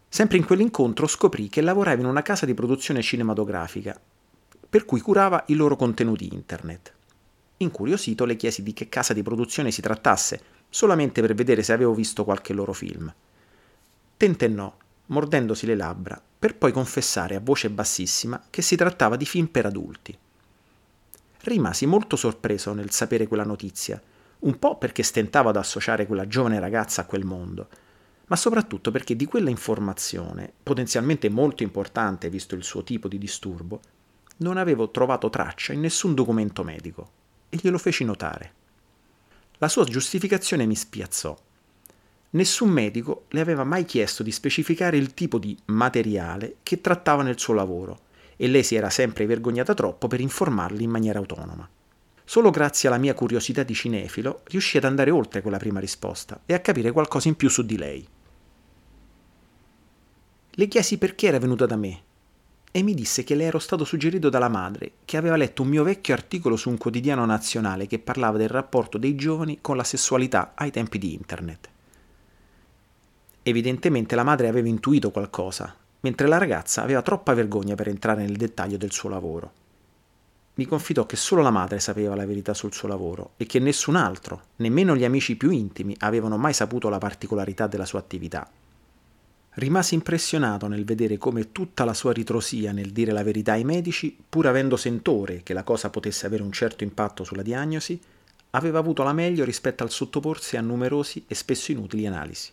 Sempre 0.08 0.38
in 0.38 0.46
quell'incontro 0.46 1.08
scoprì 1.08 1.50
che 1.50 1.62
lavorava 1.62 2.00
in 2.00 2.06
una 2.06 2.22
casa 2.22 2.46
di 2.46 2.54
produzione 2.54 3.02
cinematografica, 3.02 4.00
per 4.70 4.86
cui 4.86 5.00
curava 5.00 5.44
i 5.48 5.56
loro 5.56 5.76
contenuti 5.76 6.32
internet. 6.32 6.94
Incuriosito 7.58 8.26
le 8.26 8.36
chiesi 8.36 8.62
di 8.62 8.74
che 8.74 8.90
casa 8.90 9.14
di 9.14 9.24
produzione 9.24 9.72
si 9.72 9.82
trattasse, 9.82 10.42
solamente 10.70 11.20
per 11.22 11.34
vedere 11.34 11.64
se 11.64 11.74
avevo 11.74 11.96
visto 11.96 12.24
qualche 12.24 12.54
loro 12.54 12.74
film. 12.74 13.12
Tentennò, 14.18 14.76
mordendosi 15.08 15.66
le 15.66 15.76
labbra, 15.76 16.22
per 16.40 16.56
poi 16.58 16.72
confessare 16.72 17.36
a 17.36 17.40
voce 17.40 17.70
bassissima 17.70 18.42
che 18.50 18.62
si 18.62 18.76
trattava 18.76 19.16
di 19.16 19.26
film 19.26 19.48
per 19.48 19.66
adulti. 19.66 20.18
Rimasi 21.42 21.86
molto 21.86 22.16
sorpreso 22.16 22.74
nel 22.74 22.92
sapere 22.92 23.28
quella 23.28 23.44
notizia, 23.44 24.02
un 24.40 24.60
po' 24.60 24.78
perché 24.78 25.04
stentavo 25.04 25.50
ad 25.50 25.58
associare 25.58 26.06
quella 26.06 26.28
giovane 26.28 26.60
ragazza 26.60 27.02
a 27.02 27.06
quel 27.06 27.26
mondo, 27.26 27.68
ma 28.28 28.36
soprattutto 28.36 28.92
perché 28.92 29.16
di 29.16 29.26
quella 29.26 29.50
informazione, 29.50 30.52
potenzialmente 30.64 31.30
molto 31.30 31.64
importante 31.64 32.30
visto 32.30 32.56
il 32.56 32.64
suo 32.64 32.84
tipo 32.84 33.08
di 33.08 33.18
disturbo, 33.18 33.82
non 34.38 34.58
avevo 34.58 34.90
trovato 34.90 35.30
traccia 35.30 35.74
in 35.74 35.82
nessun 35.82 36.14
documento 36.14 36.64
medico 36.64 37.12
e 37.50 37.58
glielo 37.62 37.78
feci 37.78 38.04
notare. 38.04 38.54
La 39.58 39.68
sua 39.68 39.86
giustificazione 39.86 40.66
mi 40.66 40.76
spiazzò. 40.76 41.38
Nessun 42.34 42.70
medico 42.70 43.26
le 43.30 43.42
aveva 43.42 43.64
mai 43.64 43.86
chiesto 43.86 44.24
di 44.24 44.32
specificare 44.32 44.98
il 44.98 45.14
tipo 45.14 45.38
di 45.38 45.56
materiale 45.66 46.56
che 46.64 46.82
trattava 46.82 47.22
nel 47.22 47.38
suo 47.38 47.54
lavoro 47.54 48.00
e 48.36 48.48
lei 48.48 48.64
si 48.64 48.74
era 48.74 48.90
sempre 48.90 49.28
vergognata 49.28 49.76
troppo 49.76 50.08
per 50.08 50.20
informarli 50.20 50.84
in 50.84 50.90
maniera 50.90 51.20
autonoma. 51.20 51.70
Solo 52.26 52.50
grazie 52.50 52.90
alla 52.90 52.98
mia 52.98 53.14
curiosità 53.14 53.62
di 53.62 53.76
cinefilo 53.76 54.42
riuscii 54.46 54.80
ad 54.80 54.86
andare 54.86 55.12
oltre 55.12 55.42
quella 55.42 55.58
prima 55.58 55.80
risposta 55.80 56.42
e 56.48 56.56
a 56.56 56.60
capire 56.60 56.92
qualcosa 56.92 57.28
in 57.28 57.36
più 57.36 57.50
su 57.50 57.64
di 57.64 57.78
lei. 57.78 58.08
Le 60.50 60.68
chiesi 60.68 60.98
perché 60.98 61.28
era 61.28 61.38
venuta 61.38 61.68
da 61.68 61.76
me 61.76 62.02
e 62.72 62.82
mi 62.82 62.96
disse 62.96 63.24
che 63.24 63.36
le 63.36 63.44
ero 63.44 63.60
stato 63.60 63.86
suggerito 63.86 64.30
dalla 64.30 64.50
madre, 64.50 64.94
che 65.06 65.18
aveva 65.18 65.36
letto 65.36 65.62
un 65.62 65.68
mio 65.68 65.84
vecchio 65.84 66.16
articolo 66.16 66.56
su 66.56 66.70
un 66.72 66.78
quotidiano 66.80 67.26
nazionale 67.26 67.86
che 67.86 68.00
parlava 68.00 68.40
del 68.40 68.50
rapporto 68.50 68.98
dei 68.98 69.14
giovani 69.14 69.60
con 69.62 69.78
la 69.78 69.84
sessualità 69.84 70.54
ai 70.56 70.72
tempi 70.72 70.98
di 70.98 71.14
Internet. 71.14 71.73
Evidentemente 73.44 74.16
la 74.16 74.24
madre 74.24 74.48
aveva 74.48 74.68
intuito 74.68 75.12
qualcosa, 75.12 75.76
mentre 76.00 76.28
la 76.28 76.38
ragazza 76.38 76.82
aveva 76.82 77.02
troppa 77.02 77.34
vergogna 77.34 77.76
per 77.76 77.90
entrare 77.90 78.22
nel 78.22 78.38
dettaglio 78.38 78.78
del 78.78 78.92
suo 78.92 79.10
lavoro 79.10 79.52
mi 80.56 80.66
confidò 80.66 81.08
che 81.08 81.16
solo 81.16 81.42
la 81.42 81.50
madre 81.50 81.80
sapeva 81.80 82.16
la 82.16 82.28
verità 82.28 82.54
sul 82.54 82.74
suo 82.74 82.88
lavoro 82.88 83.32
e 83.38 83.48
che 83.48 83.58
nessun 83.58 83.96
altro, 83.96 84.50
nemmeno 84.58 84.96
gli 84.96 85.04
amici 85.04 85.36
più 85.36 85.50
intimi, 85.50 85.96
avevano 86.00 86.38
mai 86.38 86.54
saputo 86.54 86.90
la 86.90 87.00
particolarità 87.00 87.66
della 87.66 87.86
sua 87.86 88.00
attività. 88.00 88.48
Rimasi 89.56 89.96
impressionato 89.96 90.68
nel 90.68 90.86
vedere 90.86 91.18
come 91.18 91.52
tutta 91.52 91.86
la 91.86 91.96
sua 91.96 92.14
ritrosia 92.14 92.72
nel 92.72 92.92
dire 92.92 93.12
la 93.12 93.24
verità 93.24 93.54
ai 93.54 93.64
medici, 93.64 94.16
pur 94.30 94.46
avendo 94.46 94.78
sentore 94.78 95.42
che 95.42 95.54
la 95.54 95.64
cosa 95.64 95.90
potesse 95.90 96.28
avere 96.28 96.44
un 96.44 96.52
certo 96.52 96.84
impatto 96.84 97.24
sulla 97.24 97.44
diagnosi, 97.44 98.00
aveva 98.52 98.78
avuto 98.78 99.02
la 99.02 99.14
meglio 99.14 99.46
rispetto 99.46 99.82
al 99.82 99.90
sottoporsi 99.90 100.56
a 100.56 100.62
numerosi 100.62 101.26
e 101.28 101.34
spesso 101.34 101.72
inutili 101.72 102.06
analisi. 102.06 102.52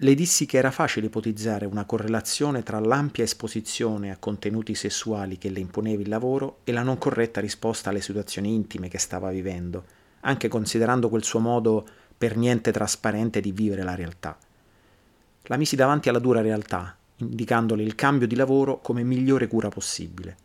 Le 0.00 0.14
dissi 0.14 0.44
che 0.44 0.58
era 0.58 0.70
facile 0.70 1.06
ipotizzare 1.06 1.64
una 1.64 1.86
correlazione 1.86 2.62
tra 2.62 2.78
l'ampia 2.80 3.24
esposizione 3.24 4.10
a 4.10 4.18
contenuti 4.18 4.74
sessuali 4.74 5.38
che 5.38 5.48
le 5.48 5.60
imponeva 5.60 6.02
il 6.02 6.10
lavoro 6.10 6.58
e 6.64 6.72
la 6.72 6.82
non 6.82 6.98
corretta 6.98 7.40
risposta 7.40 7.88
alle 7.88 8.02
situazioni 8.02 8.52
intime 8.52 8.88
che 8.88 8.98
stava 8.98 9.30
vivendo, 9.30 9.84
anche 10.20 10.48
considerando 10.48 11.08
quel 11.08 11.24
suo 11.24 11.38
modo 11.38 11.88
per 12.18 12.36
niente 12.36 12.72
trasparente 12.72 13.40
di 13.40 13.52
vivere 13.52 13.84
la 13.84 13.94
realtà. 13.94 14.36
La 15.44 15.56
misi 15.56 15.76
davanti 15.76 16.10
alla 16.10 16.18
dura 16.18 16.42
realtà, 16.42 16.94
indicandole 17.16 17.82
il 17.82 17.94
cambio 17.94 18.26
di 18.26 18.34
lavoro 18.34 18.80
come 18.80 19.02
migliore 19.02 19.46
cura 19.46 19.70
possibile. 19.70 20.36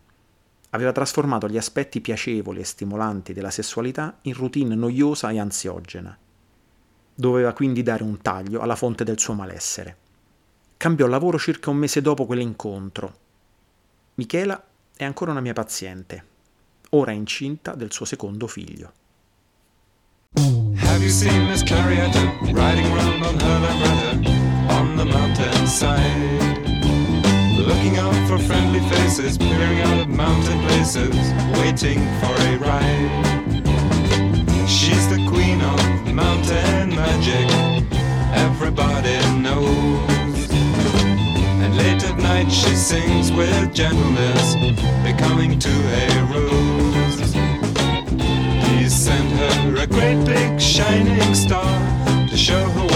Aveva 0.70 0.94
trasformato 0.94 1.50
gli 1.50 1.58
aspetti 1.58 2.00
piacevoli 2.00 2.62
e 2.62 2.64
stimolanti 2.64 3.34
della 3.34 3.52
sessualità 3.52 4.20
in 4.22 4.34
routine 4.34 4.76
noiosa 4.76 5.30
e 5.30 5.40
ansiogena 5.40 6.18
Doveva 7.14 7.54
quindi 7.54 7.84
dare 7.84 8.04
un 8.04 8.22
taglio 8.22 8.62
alla 8.62 8.76
fonte 8.76 9.04
del 9.04 9.20
suo 9.20 9.34
malessere. 9.34 9.98
Cambiò 10.78 11.06
lavoro 11.08 11.38
circa 11.38 11.70
un 11.70 11.78
mese 11.78 12.02
dopo 12.02 12.26
quell'incontro. 12.26 13.14
Michela 14.16 14.64
è 14.96 15.04
ancora 15.04 15.32
una 15.32 15.42
mia 15.42 15.54
paziente, 15.54 16.26
ora 16.92 17.12
incinta 17.12 17.76
del 17.76 17.92
suo 17.92 18.06
secondo 18.06 18.48
figlio. 18.48 18.92
Have 20.36 21.02
you 21.04 21.10
seen 21.10 21.48
Miss 21.48 21.64
Clarietta 21.64 22.20
riding 22.52 22.86
around 22.92 23.24
on 23.24 23.40
her 23.40 23.60
lambretta 23.60 24.74
on 24.74 24.96
the 24.96 25.06
mountainside? 25.06 26.60
Looking 27.58 27.98
out 27.98 28.16
for 28.28 28.40
friendly 28.40 28.80
faces, 28.90 29.38
peering 29.38 29.82
out 29.82 30.00
of 30.00 30.08
mountain 30.08 30.60
places, 30.66 31.16
waiting 31.60 32.00
for 32.20 32.34
a 32.42 32.58
ride. 32.58 33.60
She's 34.68 35.08
the 35.10 35.24
queen 35.28 35.62
of 35.62 36.01
mountain 36.12 36.90
magic 36.90 37.48
everybody 38.34 39.18
knows. 39.40 40.50
And 41.64 41.78
late 41.78 42.04
at 42.04 42.18
night 42.18 42.52
she 42.52 42.76
sings 42.76 43.32
with 43.32 43.74
gentleness, 43.74 44.56
becoming 45.04 45.60
to 45.60 45.70
a 45.70 46.08
rose. 46.34 47.34
He 48.68 48.90
sent 48.90 49.30
her 49.40 49.84
a 49.84 49.88
great 49.88 50.24
big 50.26 50.60
shining 50.60 51.36
star 51.36 51.80
to 52.28 52.38
show 52.38 52.64
her 52.64 52.91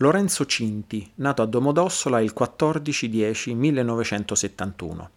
Lorenzo 0.00 0.44
Cinti, 0.44 1.10
nato 1.14 1.40
a 1.40 1.46
Domodossola 1.46 2.20
il 2.20 2.34
14-10-1971. 2.38 5.08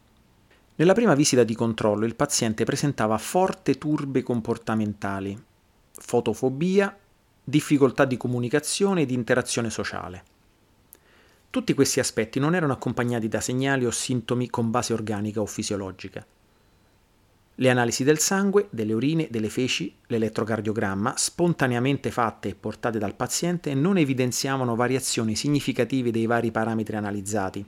Nella 0.76 0.94
prima 0.94 1.16
visita 1.16 1.44
di 1.44 1.54
controllo 1.54 2.06
il 2.06 2.16
paziente 2.16 2.64
presentava 2.64 3.18
forti 3.18 3.78
turbe 3.78 4.24
comportamentali, 4.24 5.38
fotofobia, 5.92 6.98
difficoltà 7.44 8.06
di 8.06 8.16
comunicazione 8.16 9.02
e 9.02 9.06
di 9.06 9.16
interazione 9.16 9.70
sociale. 9.70 10.24
Tutti 11.50 11.74
questi 11.74 12.00
aspetti 12.00 12.40
non 12.40 12.56
erano 12.56 12.72
accompagnati 12.72 13.28
da 13.28 13.42
segnali 13.42 13.86
o 13.86 13.92
sintomi 13.92 14.50
con 14.50 14.72
base 14.72 14.94
organica 14.94 15.42
o 15.42 15.46
fisiologica. 15.46 16.26
Le 17.62 17.70
analisi 17.70 18.06
del 18.06 18.20
sangue, 18.20 18.68
delle 18.70 18.94
urine, 18.94 19.28
delle 19.30 19.50
feci, 19.50 19.94
l'elettrocardiogramma, 20.08 21.16
spontaneamente 21.18 22.10
fatte 22.10 22.48
e 22.48 22.56
portate 22.56 23.00
dal 23.00 23.16
paziente, 23.16 23.74
non 23.74 23.98
evidenziavano 23.98 24.78
variazioni 24.78 25.36
significative 25.36 26.10
dei 26.10 26.26
vari 26.26 26.52
parametri 26.52 26.96
analizzati. 26.96 27.66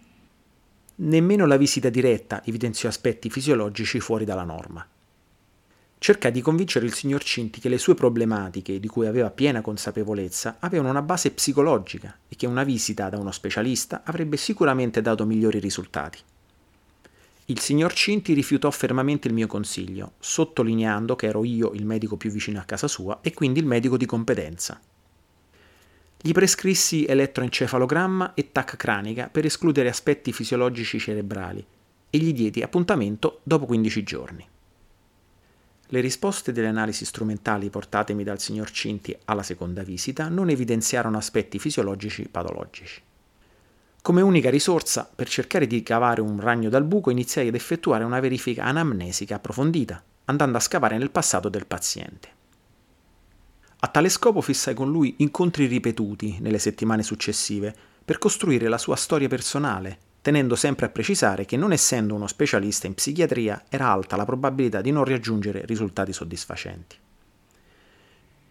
Nemmeno 0.95 1.45
la 1.45 1.57
visita 1.57 1.89
diretta 1.89 2.41
evidenziò 2.45 2.87
aspetti 2.87 3.29
fisiologici 3.29 3.99
fuori 3.99 4.23
dalla 4.23 4.45
norma. 4.45 4.87
Cercai 5.97 6.31
di 6.31 6.39
convincere 6.39 6.85
il 6.85 6.93
signor 6.93 7.21
Cinti 7.21 7.59
che 7.59 7.67
le 7.67 7.77
sue 7.77 7.93
problematiche, 7.93 8.79
di 8.79 8.87
cui 8.87 9.07
aveva 9.07 9.29
piena 9.29 9.59
consapevolezza, 9.59 10.55
avevano 10.59 10.89
una 10.89 11.01
base 11.01 11.31
psicologica 11.31 12.17
e 12.29 12.37
che 12.37 12.47
una 12.47 12.63
visita 12.63 13.09
da 13.09 13.17
uno 13.17 13.31
specialista 13.31 14.03
avrebbe 14.05 14.37
sicuramente 14.37 15.01
dato 15.01 15.25
migliori 15.25 15.59
risultati. 15.59 16.17
Il 17.51 17.59
signor 17.59 17.91
Cinti 17.91 18.31
rifiutò 18.31 18.71
fermamente 18.71 19.27
il 19.27 19.33
mio 19.33 19.45
consiglio, 19.45 20.13
sottolineando 20.19 21.17
che 21.17 21.27
ero 21.27 21.43
io 21.43 21.73
il 21.73 21.85
medico 21.85 22.15
più 22.15 22.31
vicino 22.31 22.59
a 22.59 22.63
casa 22.63 22.87
sua 22.87 23.19
e 23.21 23.33
quindi 23.33 23.59
il 23.59 23.65
medico 23.65 23.97
di 23.97 24.05
competenza. 24.05 24.79
Gli 26.21 26.31
prescrissi 26.31 27.03
elettroencefalogramma 27.03 28.35
e 28.35 28.53
TAC 28.53 28.77
cranica 28.77 29.27
per 29.27 29.43
escludere 29.43 29.89
aspetti 29.89 30.31
fisiologici 30.31 30.97
cerebrali 30.97 31.65
e 32.09 32.17
gli 32.19 32.31
diedi 32.31 32.61
appuntamento 32.61 33.41
dopo 33.43 33.65
15 33.65 34.03
giorni. 34.03 34.47
Le 35.87 35.99
risposte 35.99 36.53
delle 36.53 36.67
analisi 36.67 37.03
strumentali 37.03 37.69
portatemi 37.69 38.23
dal 38.23 38.39
signor 38.39 38.71
Cinti 38.71 39.13
alla 39.25 39.43
seconda 39.43 39.83
visita 39.83 40.29
non 40.29 40.49
evidenziarono 40.49 41.17
aspetti 41.17 41.59
fisiologici 41.59 42.29
patologici. 42.29 43.01
Come 44.03 44.21
unica 44.21 44.49
risorsa, 44.49 45.07
per 45.13 45.29
cercare 45.29 45.67
di 45.67 45.83
cavare 45.83 46.21
un 46.21 46.39
ragno 46.39 46.69
dal 46.69 46.85
buco, 46.85 47.11
iniziai 47.11 47.49
ad 47.49 47.53
effettuare 47.53 48.03
una 48.03 48.19
verifica 48.19 48.63
anamnesica 48.63 49.35
approfondita, 49.35 50.03
andando 50.25 50.57
a 50.57 50.59
scavare 50.59 50.97
nel 50.97 51.11
passato 51.11 51.49
del 51.49 51.67
paziente. 51.67 52.29
A 53.81 53.87
tale 53.87 54.09
scopo 54.09 54.41
fissai 54.41 54.73
con 54.73 54.89
lui 54.89 55.15
incontri 55.17 55.67
ripetuti 55.67 56.39
nelle 56.39 56.57
settimane 56.57 57.03
successive 57.03 57.75
per 58.03 58.17
costruire 58.17 58.67
la 58.69 58.79
sua 58.79 58.95
storia 58.95 59.27
personale, 59.27 59.99
tenendo 60.23 60.55
sempre 60.55 60.87
a 60.87 60.89
precisare 60.89 61.45
che 61.45 61.55
non 61.55 61.71
essendo 61.71 62.15
uno 62.15 62.25
specialista 62.25 62.87
in 62.87 62.95
psichiatria 62.95 63.65
era 63.69 63.87
alta 63.91 64.15
la 64.15 64.25
probabilità 64.25 64.81
di 64.81 64.89
non 64.89 65.05
raggiungere 65.05 65.63
risultati 65.65 66.11
soddisfacenti. 66.11 66.95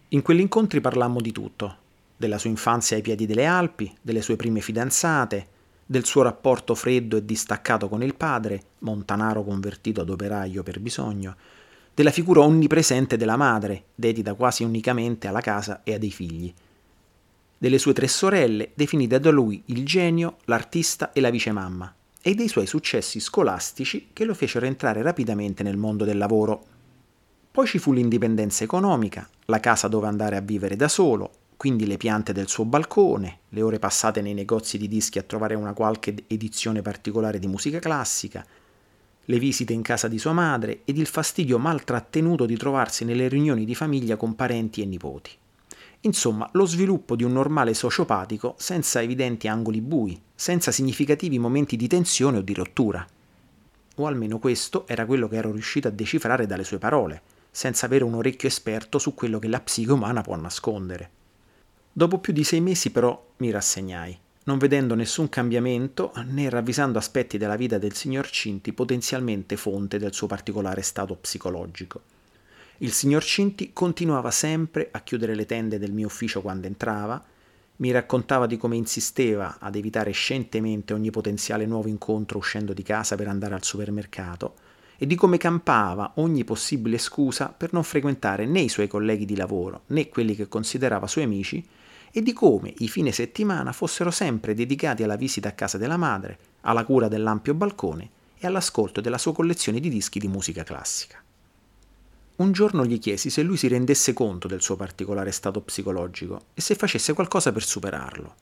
In 0.09 0.21
quegli 0.21 0.39
incontri 0.39 0.79
parlammo 0.79 1.19
di 1.19 1.33
tutto, 1.33 1.77
della 2.21 2.37
sua 2.37 2.51
infanzia 2.51 2.95
ai 2.95 3.01
piedi 3.01 3.25
delle 3.25 3.47
Alpi, 3.47 3.91
delle 3.99 4.21
sue 4.21 4.35
prime 4.35 4.61
fidanzate, 4.61 5.47
del 5.87 6.05
suo 6.05 6.21
rapporto 6.21 6.75
freddo 6.75 7.17
e 7.17 7.25
distaccato 7.25 7.89
con 7.89 8.03
il 8.03 8.13
padre, 8.13 8.61
montanaro 8.79 9.43
convertito 9.43 10.01
ad 10.01 10.09
operaio 10.11 10.61
per 10.61 10.79
bisogno, 10.79 11.35
della 11.95 12.11
figura 12.11 12.41
onnipresente 12.41 13.17
della 13.17 13.37
madre, 13.37 13.85
dedita 13.95 14.35
quasi 14.35 14.63
unicamente 14.63 15.27
alla 15.27 15.41
casa 15.41 15.81
e 15.83 15.95
a 15.95 15.97
dei 15.97 16.11
figli. 16.11 16.53
delle 17.57 17.77
sue 17.77 17.93
tre 17.93 18.07
sorelle, 18.07 18.71
definite 18.73 19.19
da 19.19 19.29
lui 19.29 19.61
il 19.67 19.85
genio, 19.85 20.37
l'artista 20.45 21.11
e 21.11 21.21
la 21.21 21.29
vicemamma, 21.29 21.93
e 22.19 22.33
dei 22.33 22.47
suoi 22.47 22.65
successi 22.65 23.19
scolastici 23.19 24.09
che 24.13 24.25
lo 24.25 24.33
fecero 24.33 24.65
entrare 24.65 25.03
rapidamente 25.03 25.61
nel 25.61 25.77
mondo 25.77 26.03
del 26.03 26.17
lavoro. 26.17 26.65
Poi 27.51 27.67
ci 27.67 27.77
fu 27.77 27.93
l'indipendenza 27.93 28.63
economica, 28.63 29.29
la 29.45 29.59
casa 29.59 29.87
dove 29.87 30.07
andare 30.07 30.37
a 30.37 30.41
vivere 30.41 30.75
da 30.75 30.87
solo, 30.87 31.31
quindi 31.61 31.85
le 31.85 31.97
piante 31.97 32.33
del 32.33 32.47
suo 32.47 32.65
balcone, 32.65 33.41
le 33.49 33.61
ore 33.61 33.77
passate 33.77 34.19
nei 34.23 34.33
negozi 34.33 34.79
di 34.79 34.87
dischi 34.87 35.19
a 35.19 35.21
trovare 35.21 35.53
una 35.53 35.73
qualche 35.73 36.23
edizione 36.25 36.81
particolare 36.81 37.37
di 37.37 37.45
musica 37.45 37.77
classica, 37.77 38.43
le 39.23 39.37
visite 39.37 39.71
in 39.71 39.83
casa 39.83 40.07
di 40.07 40.17
sua 40.17 40.31
madre 40.31 40.81
ed 40.85 40.97
il 40.97 41.05
fastidio 41.05 41.59
maltrattenuto 41.59 42.47
di 42.47 42.57
trovarsi 42.57 43.05
nelle 43.05 43.27
riunioni 43.27 43.63
di 43.63 43.75
famiglia 43.75 44.15
con 44.15 44.33
parenti 44.33 44.81
e 44.81 44.85
nipoti. 44.85 45.29
Insomma, 45.99 46.49
lo 46.53 46.65
sviluppo 46.65 47.15
di 47.15 47.23
un 47.23 47.33
normale 47.33 47.75
sociopatico 47.75 48.55
senza 48.57 48.99
evidenti 48.99 49.47
angoli 49.47 49.81
bui, 49.81 50.19
senza 50.33 50.71
significativi 50.71 51.37
momenti 51.37 51.75
di 51.75 51.87
tensione 51.87 52.39
o 52.39 52.41
di 52.41 52.55
rottura. 52.55 53.05
O 53.97 54.07
almeno 54.07 54.39
questo 54.39 54.87
era 54.87 55.05
quello 55.05 55.27
che 55.27 55.35
ero 55.35 55.51
riuscito 55.51 55.87
a 55.87 55.91
decifrare 55.91 56.47
dalle 56.47 56.63
sue 56.63 56.79
parole, 56.79 57.21
senza 57.51 57.85
avere 57.85 58.03
un 58.03 58.15
orecchio 58.15 58.47
esperto 58.47 58.97
su 58.97 59.13
quello 59.13 59.37
che 59.37 59.47
la 59.47 59.59
psiche 59.59 59.91
umana 59.91 60.23
può 60.23 60.35
nascondere. 60.35 61.19
Dopo 61.93 62.19
più 62.19 62.31
di 62.31 62.45
sei 62.45 62.61
mesi 62.61 62.89
però 62.89 63.31
mi 63.37 63.51
rassegnai, 63.51 64.17
non 64.45 64.57
vedendo 64.57 64.95
nessun 64.95 65.27
cambiamento 65.27 66.13
né 66.27 66.49
ravvisando 66.49 66.97
aspetti 66.97 67.37
della 67.37 67.57
vita 67.57 67.77
del 67.77 67.93
signor 67.95 68.29
Cinti 68.29 68.71
potenzialmente 68.71 69.57
fonte 69.57 69.99
del 69.99 70.13
suo 70.13 70.25
particolare 70.25 70.83
stato 70.83 71.15
psicologico. 71.15 72.01
Il 72.77 72.93
signor 72.93 73.23
Cinti 73.23 73.71
continuava 73.73 74.31
sempre 74.31 74.87
a 74.89 75.01
chiudere 75.01 75.35
le 75.35 75.45
tende 75.45 75.79
del 75.79 75.91
mio 75.91 76.07
ufficio 76.07 76.41
quando 76.41 76.65
entrava, 76.65 77.21
mi 77.77 77.91
raccontava 77.91 78.47
di 78.47 78.55
come 78.55 78.77
insisteva 78.77 79.57
ad 79.59 79.75
evitare 79.75 80.11
scientemente 80.11 80.93
ogni 80.93 81.11
potenziale 81.11 81.65
nuovo 81.65 81.89
incontro 81.89 82.37
uscendo 82.37 82.71
di 82.71 82.83
casa 82.83 83.15
per 83.17 83.27
andare 83.27 83.55
al 83.55 83.65
supermercato 83.65 84.55
e 84.97 85.05
di 85.07 85.15
come 85.15 85.37
campava 85.37 86.13
ogni 86.15 86.43
possibile 86.45 86.99
scusa 86.99 87.47
per 87.49 87.73
non 87.73 87.83
frequentare 87.83 88.45
né 88.45 88.61
i 88.61 88.69
suoi 88.69 88.87
colleghi 88.87 89.25
di 89.25 89.35
lavoro 89.35 89.81
né 89.87 90.09
quelli 90.09 90.35
che 90.35 90.47
considerava 90.47 91.07
suoi 91.07 91.23
amici 91.23 91.67
e 92.11 92.21
di 92.21 92.33
come 92.33 92.73
i 92.79 92.89
fine 92.89 93.11
settimana 93.11 93.71
fossero 93.71 94.11
sempre 94.11 94.53
dedicati 94.53 95.03
alla 95.03 95.15
visita 95.15 95.49
a 95.49 95.53
casa 95.53 95.77
della 95.77 95.97
madre, 95.97 96.37
alla 96.61 96.83
cura 96.83 97.07
dell'ampio 97.07 97.53
balcone 97.53 98.09
e 98.37 98.47
all'ascolto 98.47 99.01
della 99.01 99.17
sua 99.17 99.33
collezione 99.33 99.79
di 99.79 99.89
dischi 99.89 100.19
di 100.19 100.27
musica 100.27 100.63
classica. 100.63 101.23
Un 102.37 102.51
giorno 102.51 102.85
gli 102.85 102.99
chiesi 102.99 103.29
se 103.29 103.43
lui 103.43 103.55
si 103.55 103.67
rendesse 103.67 104.13
conto 104.13 104.47
del 104.47 104.61
suo 104.61 104.75
particolare 104.75 105.31
stato 105.31 105.61
psicologico 105.61 106.45
e 106.53 106.61
se 106.61 106.75
facesse 106.75 107.13
qualcosa 107.13 107.51
per 107.51 107.63
superarlo. 107.63 108.35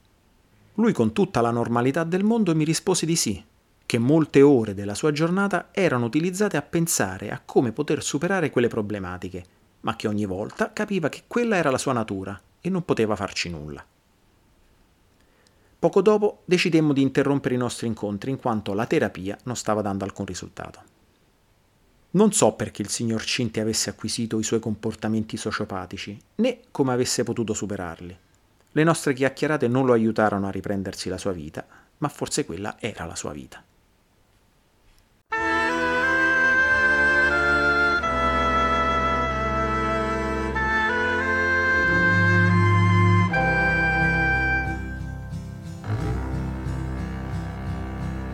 Lui 0.76 0.94
con 0.94 1.12
tutta 1.12 1.42
la 1.42 1.52
normalità 1.52 2.04
del 2.06 2.24
mondo 2.24 2.56
mi 2.56 2.64
rispose 2.64 3.06
di 3.06 3.18
sì, 3.18 3.44
che 3.86 3.98
molte 3.98 4.42
ore 4.42 4.74
della 4.74 4.96
sua 4.96 5.12
giornata 5.12 5.70
erano 5.72 6.06
utilizzate 6.06 6.56
a 6.56 6.62
pensare 6.62 7.30
a 7.32 7.42
come 7.44 7.74
poter 7.74 8.02
superare 8.02 8.50
quelle 8.52 8.68
problematiche, 8.68 9.44
ma 9.82 9.96
che 9.96 10.08
ogni 10.08 10.26
volta 10.26 10.72
capiva 10.72 11.10
che 11.10 11.24
quella 11.28 11.58
era 11.58 11.70
la 11.70 11.78
sua 11.78 11.94
natura 11.94 12.40
e 12.62 12.70
non 12.70 12.84
poteva 12.84 13.16
farci 13.16 13.50
nulla. 13.50 13.86
Poco 15.80 16.02
dopo 16.02 16.42
decidemmo 16.44 16.92
di 16.92 17.02
interrompere 17.02 17.56
i 17.56 17.58
nostri 17.58 17.88
incontri 17.88 18.32
in 18.32 18.38
quanto 18.38 18.74
la 18.74 18.86
terapia 18.86 19.38
non 19.44 19.56
stava 19.56 19.82
dando 19.82 20.04
alcun 20.04 20.26
risultato. 20.26 20.82
Non 22.12 22.34
so 22.34 22.54
perché 22.54 22.82
il 22.82 22.90
signor 22.90 23.24
Cinti 23.24 23.60
avesse 23.60 23.90
acquisito 23.90 24.40
i 24.40 24.44
suoi 24.44 24.60
comportamenti 24.60 25.38
sociopatici, 25.38 26.20
né 26.36 26.62
come 26.72 26.92
avesse 26.92 27.24
potuto 27.24 27.54
superarli. 27.54 28.18
Le 28.72 28.84
nostre 28.84 29.14
chiacchierate 29.14 29.68
non 29.68 29.86
lo 29.86 29.94
aiutarono 29.94 30.48
a 30.48 30.52
riprendersi 30.52 31.08
la 31.08 31.18
sua 31.18 31.32
vita, 31.32 31.66
ma 32.00 32.10
forse 32.10 32.46
quella 32.46 32.78
era 32.80 33.06
la 33.06 33.16
sua 33.16 33.32
vita. 33.32 33.64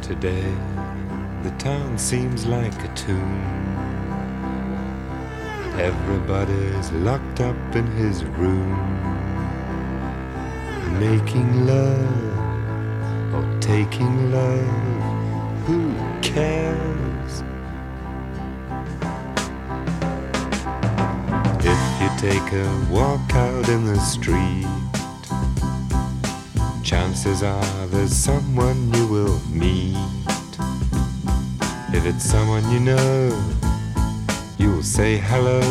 Today 0.05 0.53
the 1.41 1.49
town 1.57 1.97
seems 1.97 2.45
like 2.45 2.77
a 2.83 2.93
tomb 2.93 3.65
Everybody's 5.79 6.91
locked 6.91 7.41
up 7.41 7.75
in 7.75 7.87
his 7.97 8.23
room, 8.23 8.71
making 10.99 11.65
love 11.65 13.33
or 13.33 13.59
taking 13.59 14.31
love. 14.31 15.65
Who 15.65 15.91
cares? 16.21 17.43
If 21.65 21.81
you 21.99 22.09
take 22.19 22.53
a 22.53 22.87
walk 22.91 23.33
out 23.33 23.67
in 23.67 23.85
the 23.85 23.99
street, 23.99 24.84
chances 26.85 27.41
are 27.41 27.87
there's 27.87 28.15
someone 28.15 28.93
you 28.93 29.07
will 29.07 29.39
meet. 29.49 29.97
If 31.91 32.05
it's 32.05 32.23
someone 32.23 32.69
you 32.69 32.79
know, 32.79 33.53
you'll 34.59 34.83
say 34.83 35.17
hello 35.17 35.61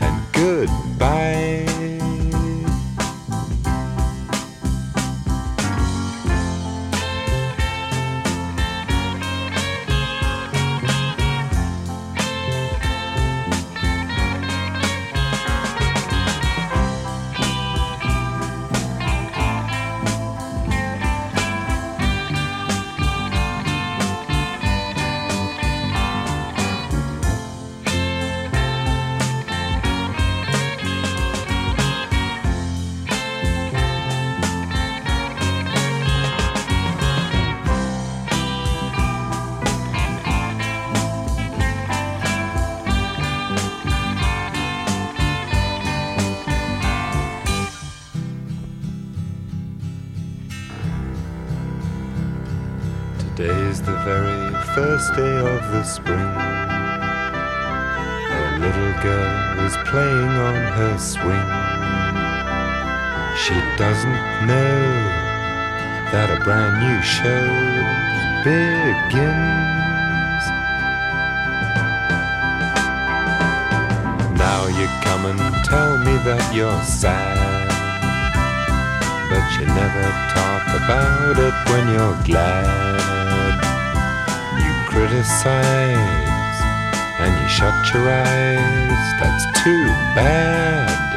and 0.00 0.32
goodbye. 0.32 1.65
Spring. 55.86 56.18
A 56.18 58.58
little 58.58 58.92
girl 59.02 59.60
is 59.64 59.76
playing 59.86 60.36
on 60.48 60.54
her 60.78 60.98
swing. 60.98 61.50
She 63.38 63.54
doesn't 63.78 64.20
know 64.50 64.82
that 66.10 66.28
a 66.36 66.38
brand 66.42 66.74
new 66.82 66.98
show 67.02 67.46
begins. 68.42 70.42
Now 74.36 74.66
you 74.66 74.88
come 75.06 75.26
and 75.30 75.38
tell 75.64 75.96
me 75.98 76.18
that 76.26 76.52
you're 76.52 76.82
sad. 76.82 77.70
But 79.30 79.46
you 79.56 79.66
never 79.66 80.10
talk 80.34 80.66
about 80.82 81.38
it 81.38 81.54
when 81.70 81.84
you're 81.94 82.18
glad 82.24 83.15
criticize 85.06 85.96
and 87.20 87.40
you 87.40 87.48
shut 87.48 87.94
your 87.94 88.10
eyes. 88.10 89.20
That's 89.20 89.62
too 89.62 89.86
bad. 90.16 91.15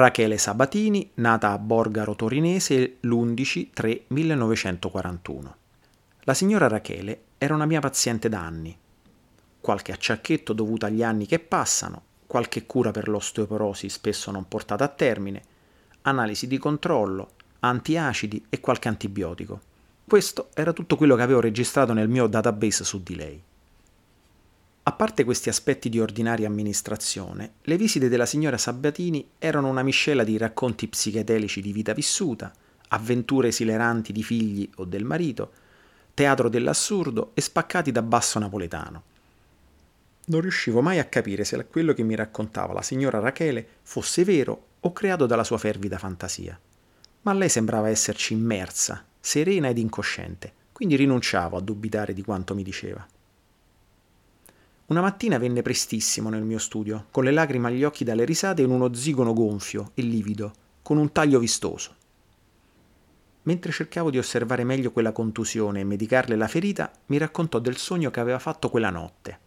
Rachele 0.00 0.38
Sabatini, 0.38 1.10
nata 1.16 1.52
a 1.52 1.58
Borgaro 1.58 2.16
Torinese 2.16 2.96
l'11-3-1941. 3.00 5.52
La 6.20 6.32
signora 6.32 6.68
Rachele 6.68 7.24
era 7.36 7.54
una 7.54 7.66
mia 7.66 7.80
paziente 7.80 8.30
da 8.30 8.40
anni. 8.40 8.74
Qualche 9.60 9.92
acciacchetto 9.92 10.54
dovuto 10.54 10.86
agli 10.86 11.02
anni 11.02 11.26
che 11.26 11.38
passano, 11.38 12.02
qualche 12.26 12.64
cura 12.64 12.92
per 12.92 13.08
l'osteoporosi 13.08 13.90
spesso 13.90 14.30
non 14.30 14.48
portata 14.48 14.84
a 14.84 14.88
termine, 14.88 15.42
analisi 16.02 16.46
di 16.46 16.56
controllo, 16.56 17.32
antiacidi 17.60 18.46
e 18.48 18.58
qualche 18.58 18.88
antibiotico. 18.88 19.60
Questo 20.06 20.48
era 20.54 20.72
tutto 20.72 20.96
quello 20.96 21.14
che 21.14 21.22
avevo 21.22 21.40
registrato 21.40 21.92
nel 21.92 22.08
mio 22.08 22.26
database 22.26 22.84
su 22.84 23.02
di 23.02 23.16
lei. 23.16 23.42
A 24.82 24.92
parte 24.92 25.24
questi 25.24 25.50
aspetti 25.50 25.90
di 25.90 26.00
ordinaria 26.00 26.46
amministrazione, 26.46 27.52
le 27.62 27.76
visite 27.76 28.08
della 28.08 28.24
signora 28.24 28.56
Sabatini 28.56 29.32
erano 29.38 29.68
una 29.68 29.82
miscela 29.82 30.24
di 30.24 30.38
racconti 30.38 30.88
psichedelici 30.88 31.60
di 31.60 31.70
vita 31.70 31.92
vissuta, 31.92 32.50
avventure 32.88 33.48
esileranti 33.48 34.10
di 34.10 34.22
figli 34.22 34.68
o 34.76 34.86
del 34.86 35.04
marito, 35.04 35.52
teatro 36.14 36.48
dell'assurdo 36.48 37.32
e 37.34 37.42
spaccati 37.42 37.92
da 37.92 38.00
basso 38.00 38.38
napoletano. 38.38 39.02
Non 40.24 40.40
riuscivo 40.40 40.80
mai 40.80 40.98
a 40.98 41.04
capire 41.04 41.44
se 41.44 41.62
quello 41.66 41.92
che 41.92 42.02
mi 42.02 42.14
raccontava 42.14 42.72
la 42.72 42.82
signora 42.82 43.18
Rachele 43.18 43.66
fosse 43.82 44.24
vero 44.24 44.68
o 44.80 44.92
creato 44.92 45.26
dalla 45.26 45.44
sua 45.44 45.58
fervida 45.58 45.98
fantasia. 45.98 46.58
Ma 47.22 47.34
lei 47.34 47.50
sembrava 47.50 47.90
esserci 47.90 48.32
immersa, 48.32 49.04
serena 49.20 49.68
ed 49.68 49.76
incosciente, 49.76 50.52
quindi 50.72 50.96
rinunciavo 50.96 51.58
a 51.58 51.60
dubitare 51.60 52.14
di 52.14 52.22
quanto 52.22 52.54
mi 52.54 52.62
diceva. 52.62 53.06
Una 54.90 55.02
mattina 55.02 55.38
venne 55.38 55.62
prestissimo 55.62 56.30
nel 56.30 56.42
mio 56.42 56.58
studio, 56.58 57.06
con 57.12 57.22
le 57.22 57.30
lacrime 57.30 57.68
agli 57.68 57.84
occhi 57.84 58.02
dalle 58.02 58.24
risate 58.24 58.62
in 58.62 58.70
uno 58.70 58.92
zigono 58.92 59.32
gonfio 59.32 59.92
e 59.94 60.02
livido, 60.02 60.52
con 60.82 60.96
un 60.96 61.12
taglio 61.12 61.38
vistoso. 61.38 61.94
Mentre 63.42 63.70
cercavo 63.70 64.10
di 64.10 64.18
osservare 64.18 64.64
meglio 64.64 64.90
quella 64.90 65.12
contusione 65.12 65.78
e 65.78 65.84
medicarle 65.84 66.34
la 66.34 66.48
ferita, 66.48 66.90
mi 67.06 67.18
raccontò 67.18 67.60
del 67.60 67.76
sogno 67.76 68.10
che 68.10 68.18
aveva 68.18 68.40
fatto 68.40 68.68
quella 68.68 68.90
notte. 68.90 69.38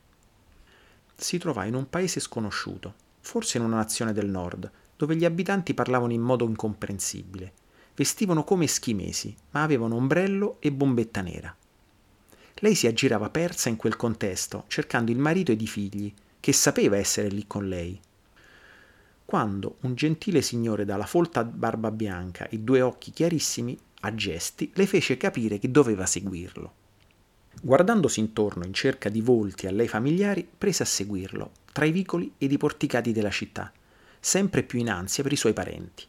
Si 1.13 1.37
trovava 1.37 1.67
in 1.67 1.75
un 1.75 1.89
paese 1.89 2.21
sconosciuto, 2.21 2.93
forse 3.19 3.57
in 3.57 3.65
una 3.65 3.75
nazione 3.75 4.13
del 4.13 4.29
nord, 4.29 4.71
dove 4.95 5.17
gli 5.17 5.25
abitanti 5.25 5.73
parlavano 5.73 6.13
in 6.13 6.21
modo 6.21 6.45
incomprensibile. 6.45 7.51
Vestivano 7.93 8.45
come 8.45 8.63
eschimesi, 8.63 9.35
ma 9.51 9.63
avevano 9.63 9.95
ombrello 9.95 10.55
e 10.59 10.71
bombetta 10.71 11.19
nera. 11.19 11.53
Lei 12.63 12.75
si 12.75 12.87
aggirava 12.87 13.29
persa 13.29 13.67
in 13.67 13.75
quel 13.75 13.97
contesto, 13.97 14.63
cercando 14.67 15.11
il 15.11 15.17
marito 15.17 15.51
ed 15.51 15.61
i 15.61 15.67
figli, 15.67 16.13
che 16.39 16.53
sapeva 16.53 16.95
essere 16.95 17.27
lì 17.27 17.45
con 17.45 17.67
lei. 17.67 17.99
Quando 19.25 19.75
un 19.81 19.95
gentile 19.95 20.41
signore 20.41 20.85
dalla 20.85 21.05
folta 21.05 21.43
barba 21.43 21.91
bianca 21.91 22.47
e 22.47 22.59
due 22.59 22.79
occhi 22.79 23.11
chiarissimi, 23.11 23.77
a 23.99 24.15
gesti, 24.15 24.71
le 24.75 24.87
fece 24.87 25.17
capire 25.17 25.59
che 25.59 25.71
doveva 25.71 26.05
seguirlo. 26.05 26.73
Guardandosi 27.61 28.21
intorno 28.21 28.63
in 28.65 28.73
cerca 28.73 29.09
di 29.09 29.19
volti 29.19 29.67
a 29.67 29.71
lei 29.71 29.89
familiari, 29.89 30.47
prese 30.57 30.83
a 30.83 30.85
seguirlo, 30.85 31.51
tra 31.73 31.83
i 31.83 31.91
vicoli 31.91 32.33
ed 32.37 32.53
i 32.53 32.57
porticati 32.57 33.11
della 33.11 33.29
città, 33.29 33.73
sempre 34.21 34.63
più 34.63 34.79
in 34.79 34.89
ansia 34.89 35.21
per 35.21 35.33
i 35.33 35.37
suoi 35.37 35.51
parenti. 35.51 36.05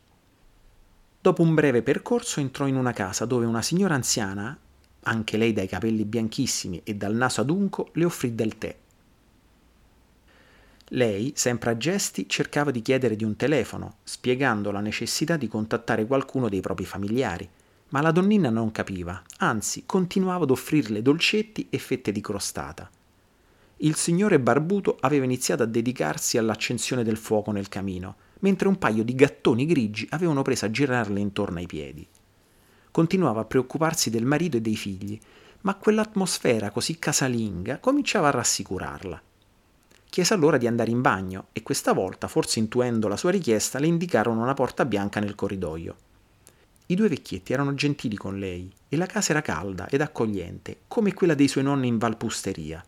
Dopo 1.20 1.42
un 1.42 1.52
breve 1.52 1.82
percorso 1.82 2.38
entrò 2.38 2.68
in 2.68 2.76
una 2.76 2.92
casa 2.92 3.24
dove 3.24 3.44
una 3.44 3.62
signora 3.62 3.96
anziana 3.96 4.56
anche 5.04 5.36
lei 5.36 5.52
dai 5.52 5.68
capelli 5.68 6.04
bianchissimi 6.04 6.80
e 6.84 6.94
dal 6.94 7.14
naso 7.14 7.40
adunco, 7.40 7.90
le 7.92 8.04
offrì 8.04 8.34
del 8.34 8.58
tè. 8.58 8.76
Lei, 10.88 11.32
sempre 11.34 11.70
a 11.70 11.76
gesti, 11.76 12.28
cercava 12.28 12.70
di 12.70 12.82
chiedere 12.82 13.16
di 13.16 13.24
un 13.24 13.36
telefono, 13.36 13.96
spiegando 14.04 14.70
la 14.70 14.80
necessità 14.80 15.36
di 15.36 15.48
contattare 15.48 16.06
qualcuno 16.06 16.48
dei 16.48 16.60
propri 16.60 16.84
familiari, 16.84 17.48
ma 17.88 18.00
la 18.00 18.10
donnina 18.10 18.50
non 18.50 18.70
capiva, 18.70 19.22
anzi 19.38 19.84
continuava 19.86 20.44
ad 20.44 20.50
offrirle 20.50 21.00
dolcetti 21.00 21.68
e 21.70 21.78
fette 21.78 22.12
di 22.12 22.20
crostata. 22.20 22.90
Il 23.78 23.94
signore 23.96 24.38
barbuto 24.38 24.98
aveva 25.00 25.24
iniziato 25.24 25.62
a 25.62 25.66
dedicarsi 25.66 26.38
all'accensione 26.38 27.02
del 27.02 27.16
fuoco 27.16 27.50
nel 27.50 27.68
camino, 27.68 28.16
mentre 28.40 28.68
un 28.68 28.78
paio 28.78 29.04
di 29.04 29.14
gattoni 29.14 29.66
grigi 29.66 30.06
avevano 30.10 30.42
preso 30.42 30.66
a 30.66 30.70
girarle 30.70 31.18
intorno 31.18 31.58
ai 31.58 31.66
piedi 31.66 32.06
continuava 32.94 33.40
a 33.40 33.44
preoccuparsi 33.44 34.08
del 34.08 34.24
marito 34.24 34.56
e 34.56 34.60
dei 34.60 34.76
figli, 34.76 35.18
ma 35.62 35.74
quell'atmosfera 35.74 36.70
così 36.70 36.96
casalinga 36.96 37.80
cominciava 37.80 38.28
a 38.28 38.30
rassicurarla. 38.30 39.20
Chiese 40.08 40.32
allora 40.32 40.58
di 40.58 40.68
andare 40.68 40.92
in 40.92 41.00
bagno 41.00 41.46
e 41.50 41.64
questa 41.64 41.92
volta, 41.92 42.28
forse 42.28 42.60
intuendo 42.60 43.08
la 43.08 43.16
sua 43.16 43.32
richiesta, 43.32 43.80
le 43.80 43.88
indicarono 43.88 44.42
una 44.42 44.54
porta 44.54 44.84
bianca 44.84 45.18
nel 45.18 45.34
corridoio. 45.34 45.96
I 46.86 46.94
due 46.94 47.08
vecchietti 47.08 47.52
erano 47.52 47.74
gentili 47.74 48.14
con 48.14 48.38
lei 48.38 48.72
e 48.88 48.96
la 48.96 49.06
casa 49.06 49.32
era 49.32 49.42
calda 49.42 49.88
ed 49.88 50.00
accogliente, 50.00 50.82
come 50.86 51.14
quella 51.14 51.34
dei 51.34 51.48
suoi 51.48 51.64
nonni 51.64 51.88
in 51.88 51.98
Valpusteria. 51.98 52.80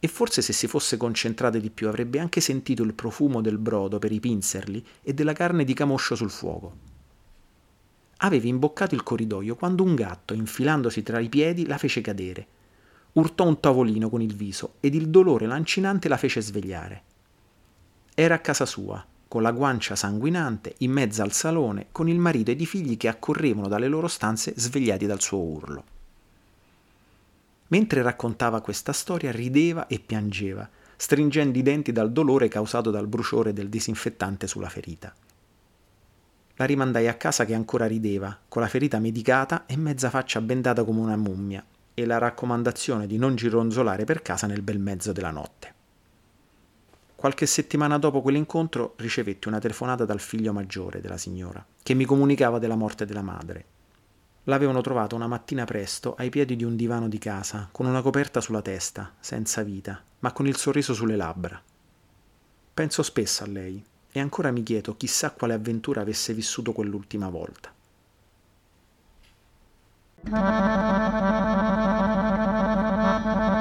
E 0.00 0.08
forse 0.08 0.42
se 0.42 0.52
si 0.52 0.66
fosse 0.66 0.96
concentrata 0.96 1.58
di 1.58 1.70
più 1.70 1.86
avrebbe 1.86 2.18
anche 2.18 2.40
sentito 2.40 2.82
il 2.82 2.94
profumo 2.94 3.40
del 3.40 3.58
brodo 3.58 4.00
per 4.00 4.10
i 4.10 4.18
pinzerli 4.18 4.84
e 5.00 5.14
della 5.14 5.32
carne 5.32 5.62
di 5.62 5.74
camoscio 5.74 6.16
sul 6.16 6.30
fuoco 6.30 6.90
aveva 8.24 8.46
imboccato 8.46 8.94
il 8.94 9.02
corridoio 9.02 9.56
quando 9.56 9.82
un 9.82 9.94
gatto, 9.94 10.34
infilandosi 10.34 11.02
tra 11.02 11.18
i 11.18 11.28
piedi, 11.28 11.66
la 11.66 11.78
fece 11.78 12.00
cadere. 12.00 12.46
Urtò 13.12 13.46
un 13.46 13.60
tavolino 13.60 14.08
con 14.08 14.22
il 14.22 14.34
viso 14.34 14.74
ed 14.80 14.94
il 14.94 15.08
dolore 15.08 15.46
lancinante 15.46 16.08
la 16.08 16.16
fece 16.16 16.40
svegliare. 16.40 17.02
Era 18.14 18.36
a 18.36 18.40
casa 18.40 18.64
sua, 18.64 19.04
con 19.26 19.42
la 19.42 19.50
guancia 19.50 19.96
sanguinante, 19.96 20.74
in 20.78 20.92
mezzo 20.92 21.22
al 21.22 21.32
salone, 21.32 21.86
con 21.90 22.08
il 22.08 22.18
marito 22.18 22.50
ed 22.50 22.60
i 22.60 22.66
figli 22.66 22.96
che 22.96 23.08
accorrevano 23.08 23.68
dalle 23.68 23.88
loro 23.88 24.06
stanze 24.06 24.54
svegliati 24.56 25.06
dal 25.06 25.20
suo 25.20 25.38
urlo. 25.38 25.84
Mentre 27.68 28.02
raccontava 28.02 28.60
questa 28.60 28.92
storia 28.92 29.32
rideva 29.32 29.86
e 29.86 29.98
piangeva, 29.98 30.68
stringendo 30.96 31.58
i 31.58 31.62
denti 31.62 31.90
dal 31.90 32.12
dolore 32.12 32.48
causato 32.48 32.90
dal 32.90 33.08
bruciore 33.08 33.52
del 33.52 33.68
disinfettante 33.68 34.46
sulla 34.46 34.68
ferita. 34.68 35.12
La 36.62 36.68
rimandai 36.68 37.08
a 37.08 37.14
casa 37.14 37.44
che 37.44 37.54
ancora 37.54 37.86
rideva, 37.86 38.38
con 38.46 38.62
la 38.62 38.68
ferita 38.68 39.00
medicata 39.00 39.66
e 39.66 39.76
mezza 39.76 40.10
faccia 40.10 40.40
bendata 40.40 40.84
come 40.84 41.00
una 41.00 41.16
mummia, 41.16 41.64
e 41.92 42.06
la 42.06 42.18
raccomandazione 42.18 43.08
di 43.08 43.18
non 43.18 43.34
gironzolare 43.34 44.04
per 44.04 44.22
casa 44.22 44.46
nel 44.46 44.62
bel 44.62 44.78
mezzo 44.78 45.10
della 45.10 45.32
notte. 45.32 45.74
Qualche 47.16 47.46
settimana 47.46 47.98
dopo 47.98 48.22
quell'incontro 48.22 48.94
ricevetti 48.98 49.48
una 49.48 49.58
telefonata 49.58 50.04
dal 50.04 50.20
figlio 50.20 50.52
maggiore 50.52 51.00
della 51.00 51.16
signora, 51.16 51.66
che 51.82 51.94
mi 51.94 52.04
comunicava 52.04 52.60
della 52.60 52.76
morte 52.76 53.06
della 53.06 53.22
madre. 53.22 53.64
L'avevano 54.44 54.82
trovata 54.82 55.16
una 55.16 55.26
mattina 55.26 55.64
presto 55.64 56.14
ai 56.14 56.30
piedi 56.30 56.54
di 56.54 56.62
un 56.62 56.76
divano 56.76 57.08
di 57.08 57.18
casa, 57.18 57.70
con 57.72 57.86
una 57.86 58.02
coperta 58.02 58.40
sulla 58.40 58.62
testa, 58.62 59.12
senza 59.18 59.64
vita, 59.64 60.00
ma 60.20 60.30
con 60.30 60.46
il 60.46 60.56
sorriso 60.56 60.94
sulle 60.94 61.16
labbra. 61.16 61.60
Penso 62.72 63.02
spesso 63.02 63.42
a 63.42 63.48
lei, 63.48 63.84
e 64.12 64.20
ancora 64.20 64.50
mi 64.50 64.62
chiedo 64.62 64.94
chissà 64.96 65.30
quale 65.32 65.54
avventura 65.54 66.02
avesse 66.02 66.34
vissuto 66.34 66.72
quell'ultima 66.72 67.28
volta. 67.28 67.72
Thank 70.24 70.36
you. 73.46 73.51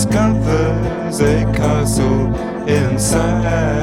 discovers 0.00 1.20
a 1.20 1.44
castle 1.52 2.34
inside. 2.66 3.79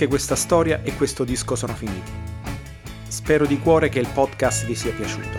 Anche 0.00 0.06
questa 0.06 0.36
storia 0.36 0.80
e 0.82 0.96
questo 0.96 1.24
disco 1.24 1.54
sono 1.54 1.74
finiti. 1.74 2.10
Spero 3.06 3.44
di 3.44 3.58
cuore 3.58 3.90
che 3.90 3.98
il 3.98 4.08
podcast 4.08 4.64
vi 4.64 4.74
sia 4.74 4.92
piaciuto. 4.92 5.38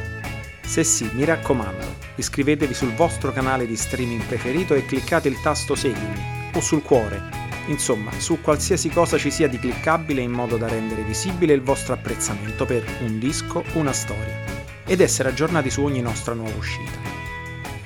Se 0.61 0.83
sì, 0.83 1.09
mi 1.13 1.25
raccomando, 1.25 1.83
iscrivetevi 2.13 2.71
sul 2.71 2.93
vostro 2.93 3.31
canale 3.31 3.65
di 3.65 3.75
streaming 3.75 4.21
preferito 4.23 4.75
e 4.75 4.85
cliccate 4.85 5.27
il 5.27 5.41
tasto 5.41 5.73
seguimi 5.73 6.51
o 6.53 6.61
sul 6.61 6.83
cuore, 6.83 7.23
insomma, 7.69 8.11
su 8.19 8.39
qualsiasi 8.39 8.89
cosa 8.89 9.17
ci 9.17 9.31
sia 9.31 9.47
di 9.47 9.57
cliccabile 9.57 10.21
in 10.21 10.31
modo 10.31 10.57
da 10.57 10.67
rendere 10.67 11.01
visibile 11.01 11.53
il 11.53 11.63
vostro 11.63 11.95
apprezzamento 11.95 12.65
per 12.65 12.85
un 13.01 13.17
disco, 13.17 13.63
una 13.73 13.93
storia 13.93 14.43
ed 14.85 15.01
essere 15.01 15.29
aggiornati 15.29 15.71
su 15.71 15.81
ogni 15.81 16.01
nostra 16.01 16.35
nuova 16.35 16.55
uscita. 16.55 16.99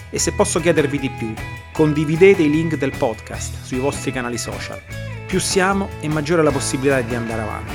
E 0.10 0.20
se 0.20 0.34
posso 0.34 0.60
chiedervi 0.60 1.00
di 1.00 1.10
più, 1.10 1.34
condividete 1.72 2.42
i 2.42 2.50
link 2.50 2.76
del 2.76 2.92
podcast 2.98 3.64
sui 3.64 3.80
vostri 3.80 4.12
canali 4.12 4.38
social 4.38 4.95
più 5.36 5.44
siamo 5.44 5.90
e 6.00 6.08
maggiore 6.08 6.40
è 6.40 6.44
la 6.46 6.52
possibilità 6.52 7.02
di 7.02 7.14
andare 7.14 7.42
avanti. 7.42 7.74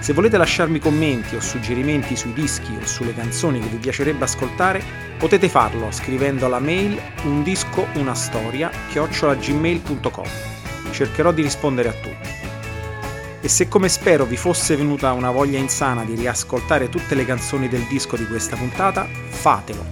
Se 0.00 0.12
volete 0.12 0.36
lasciarmi 0.36 0.80
commenti 0.80 1.34
o 1.34 1.40
suggerimenti 1.40 2.14
sui 2.14 2.34
dischi 2.34 2.76
o 2.78 2.84
sulle 2.84 3.14
canzoni 3.14 3.58
che 3.58 3.68
vi 3.68 3.78
piacerebbe 3.78 4.24
ascoltare, 4.24 4.82
potete 5.16 5.48
farlo 5.48 5.90
scrivendo 5.90 6.44
alla 6.44 6.58
mail 6.58 7.00
un 7.22 7.42
disco 7.42 7.86
una 7.94 8.14
storia 8.14 8.70
chiocciolagmail.com. 8.90 10.26
Cercherò 10.90 11.32
di 11.32 11.40
rispondere 11.40 11.88
a 11.88 11.92
tutti. 11.92 12.28
E 13.40 13.48
se 13.48 13.68
come 13.68 13.88
spero 13.88 14.26
vi 14.26 14.36
fosse 14.36 14.76
venuta 14.76 15.10
una 15.12 15.30
voglia 15.30 15.58
insana 15.58 16.04
di 16.04 16.14
riascoltare 16.14 16.90
tutte 16.90 17.14
le 17.14 17.24
canzoni 17.24 17.66
del 17.68 17.86
disco 17.88 18.18
di 18.18 18.26
questa 18.26 18.56
puntata, 18.56 19.08
fatelo, 19.28 19.86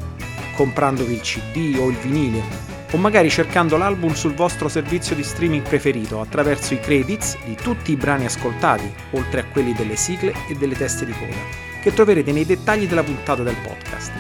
comprandovi 0.57 1.15
il 1.15 1.21
CD 1.23 1.79
o 1.81 1.89
il 1.89 1.97
vinile 1.97 2.80
o 2.93 2.97
magari 2.97 3.30
cercando 3.30 3.76
l'album 3.76 4.12
sul 4.12 4.34
vostro 4.34 4.68
servizio 4.68 5.14
di 5.14 5.22
streaming 5.22 5.66
preferito 5.66 6.20
attraverso 6.20 6.74
i 6.74 6.80
credits 6.80 7.38
di 7.45 7.55
tutti 7.55 7.93
i 7.93 7.97
brani 7.97 8.24
ascoltati, 8.24 8.93
oltre 9.12 9.41
a 9.41 9.45
quelli 9.45 9.72
delle 9.72 9.97
sigle 9.97 10.34
e 10.49 10.55
delle 10.55 10.74
teste 10.74 11.05
di 11.05 11.12
coda, 11.12 11.36
che 11.80 11.93
troverete 11.93 12.32
nei 12.32 12.45
dettagli 12.45 12.86
della 12.86 13.05
puntata 13.05 13.43
del 13.43 13.57
podcast. 13.62 14.12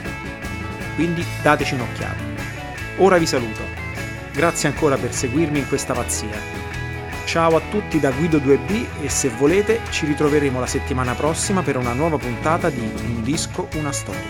Quindi 0.94 1.24
dateci 1.42 1.74
un'occhiata. 1.74 2.22
Ora 2.98 3.16
vi 3.16 3.26
saluto. 3.26 3.62
Grazie 4.32 4.68
ancora 4.68 4.96
per 4.96 5.12
seguirmi 5.12 5.58
in 5.58 5.68
questa 5.68 5.92
pazzia. 5.92 6.58
Ciao 7.24 7.56
a 7.56 7.60
tutti 7.70 8.00
da 8.00 8.10
Guido 8.10 8.38
2B 8.38 9.02
e 9.02 9.08
se 9.08 9.28
volete 9.28 9.80
ci 9.90 10.06
ritroveremo 10.06 10.58
la 10.58 10.66
settimana 10.66 11.14
prossima 11.14 11.62
per 11.62 11.76
una 11.76 11.92
nuova 11.92 12.18
puntata 12.18 12.70
di 12.70 12.80
Un 12.80 13.22
disco, 13.22 13.68
una 13.76 13.92
storia. 13.92 14.20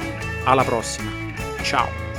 Alla 0.45 0.65
prossima. 0.65 1.11
Ciao. 1.63 2.10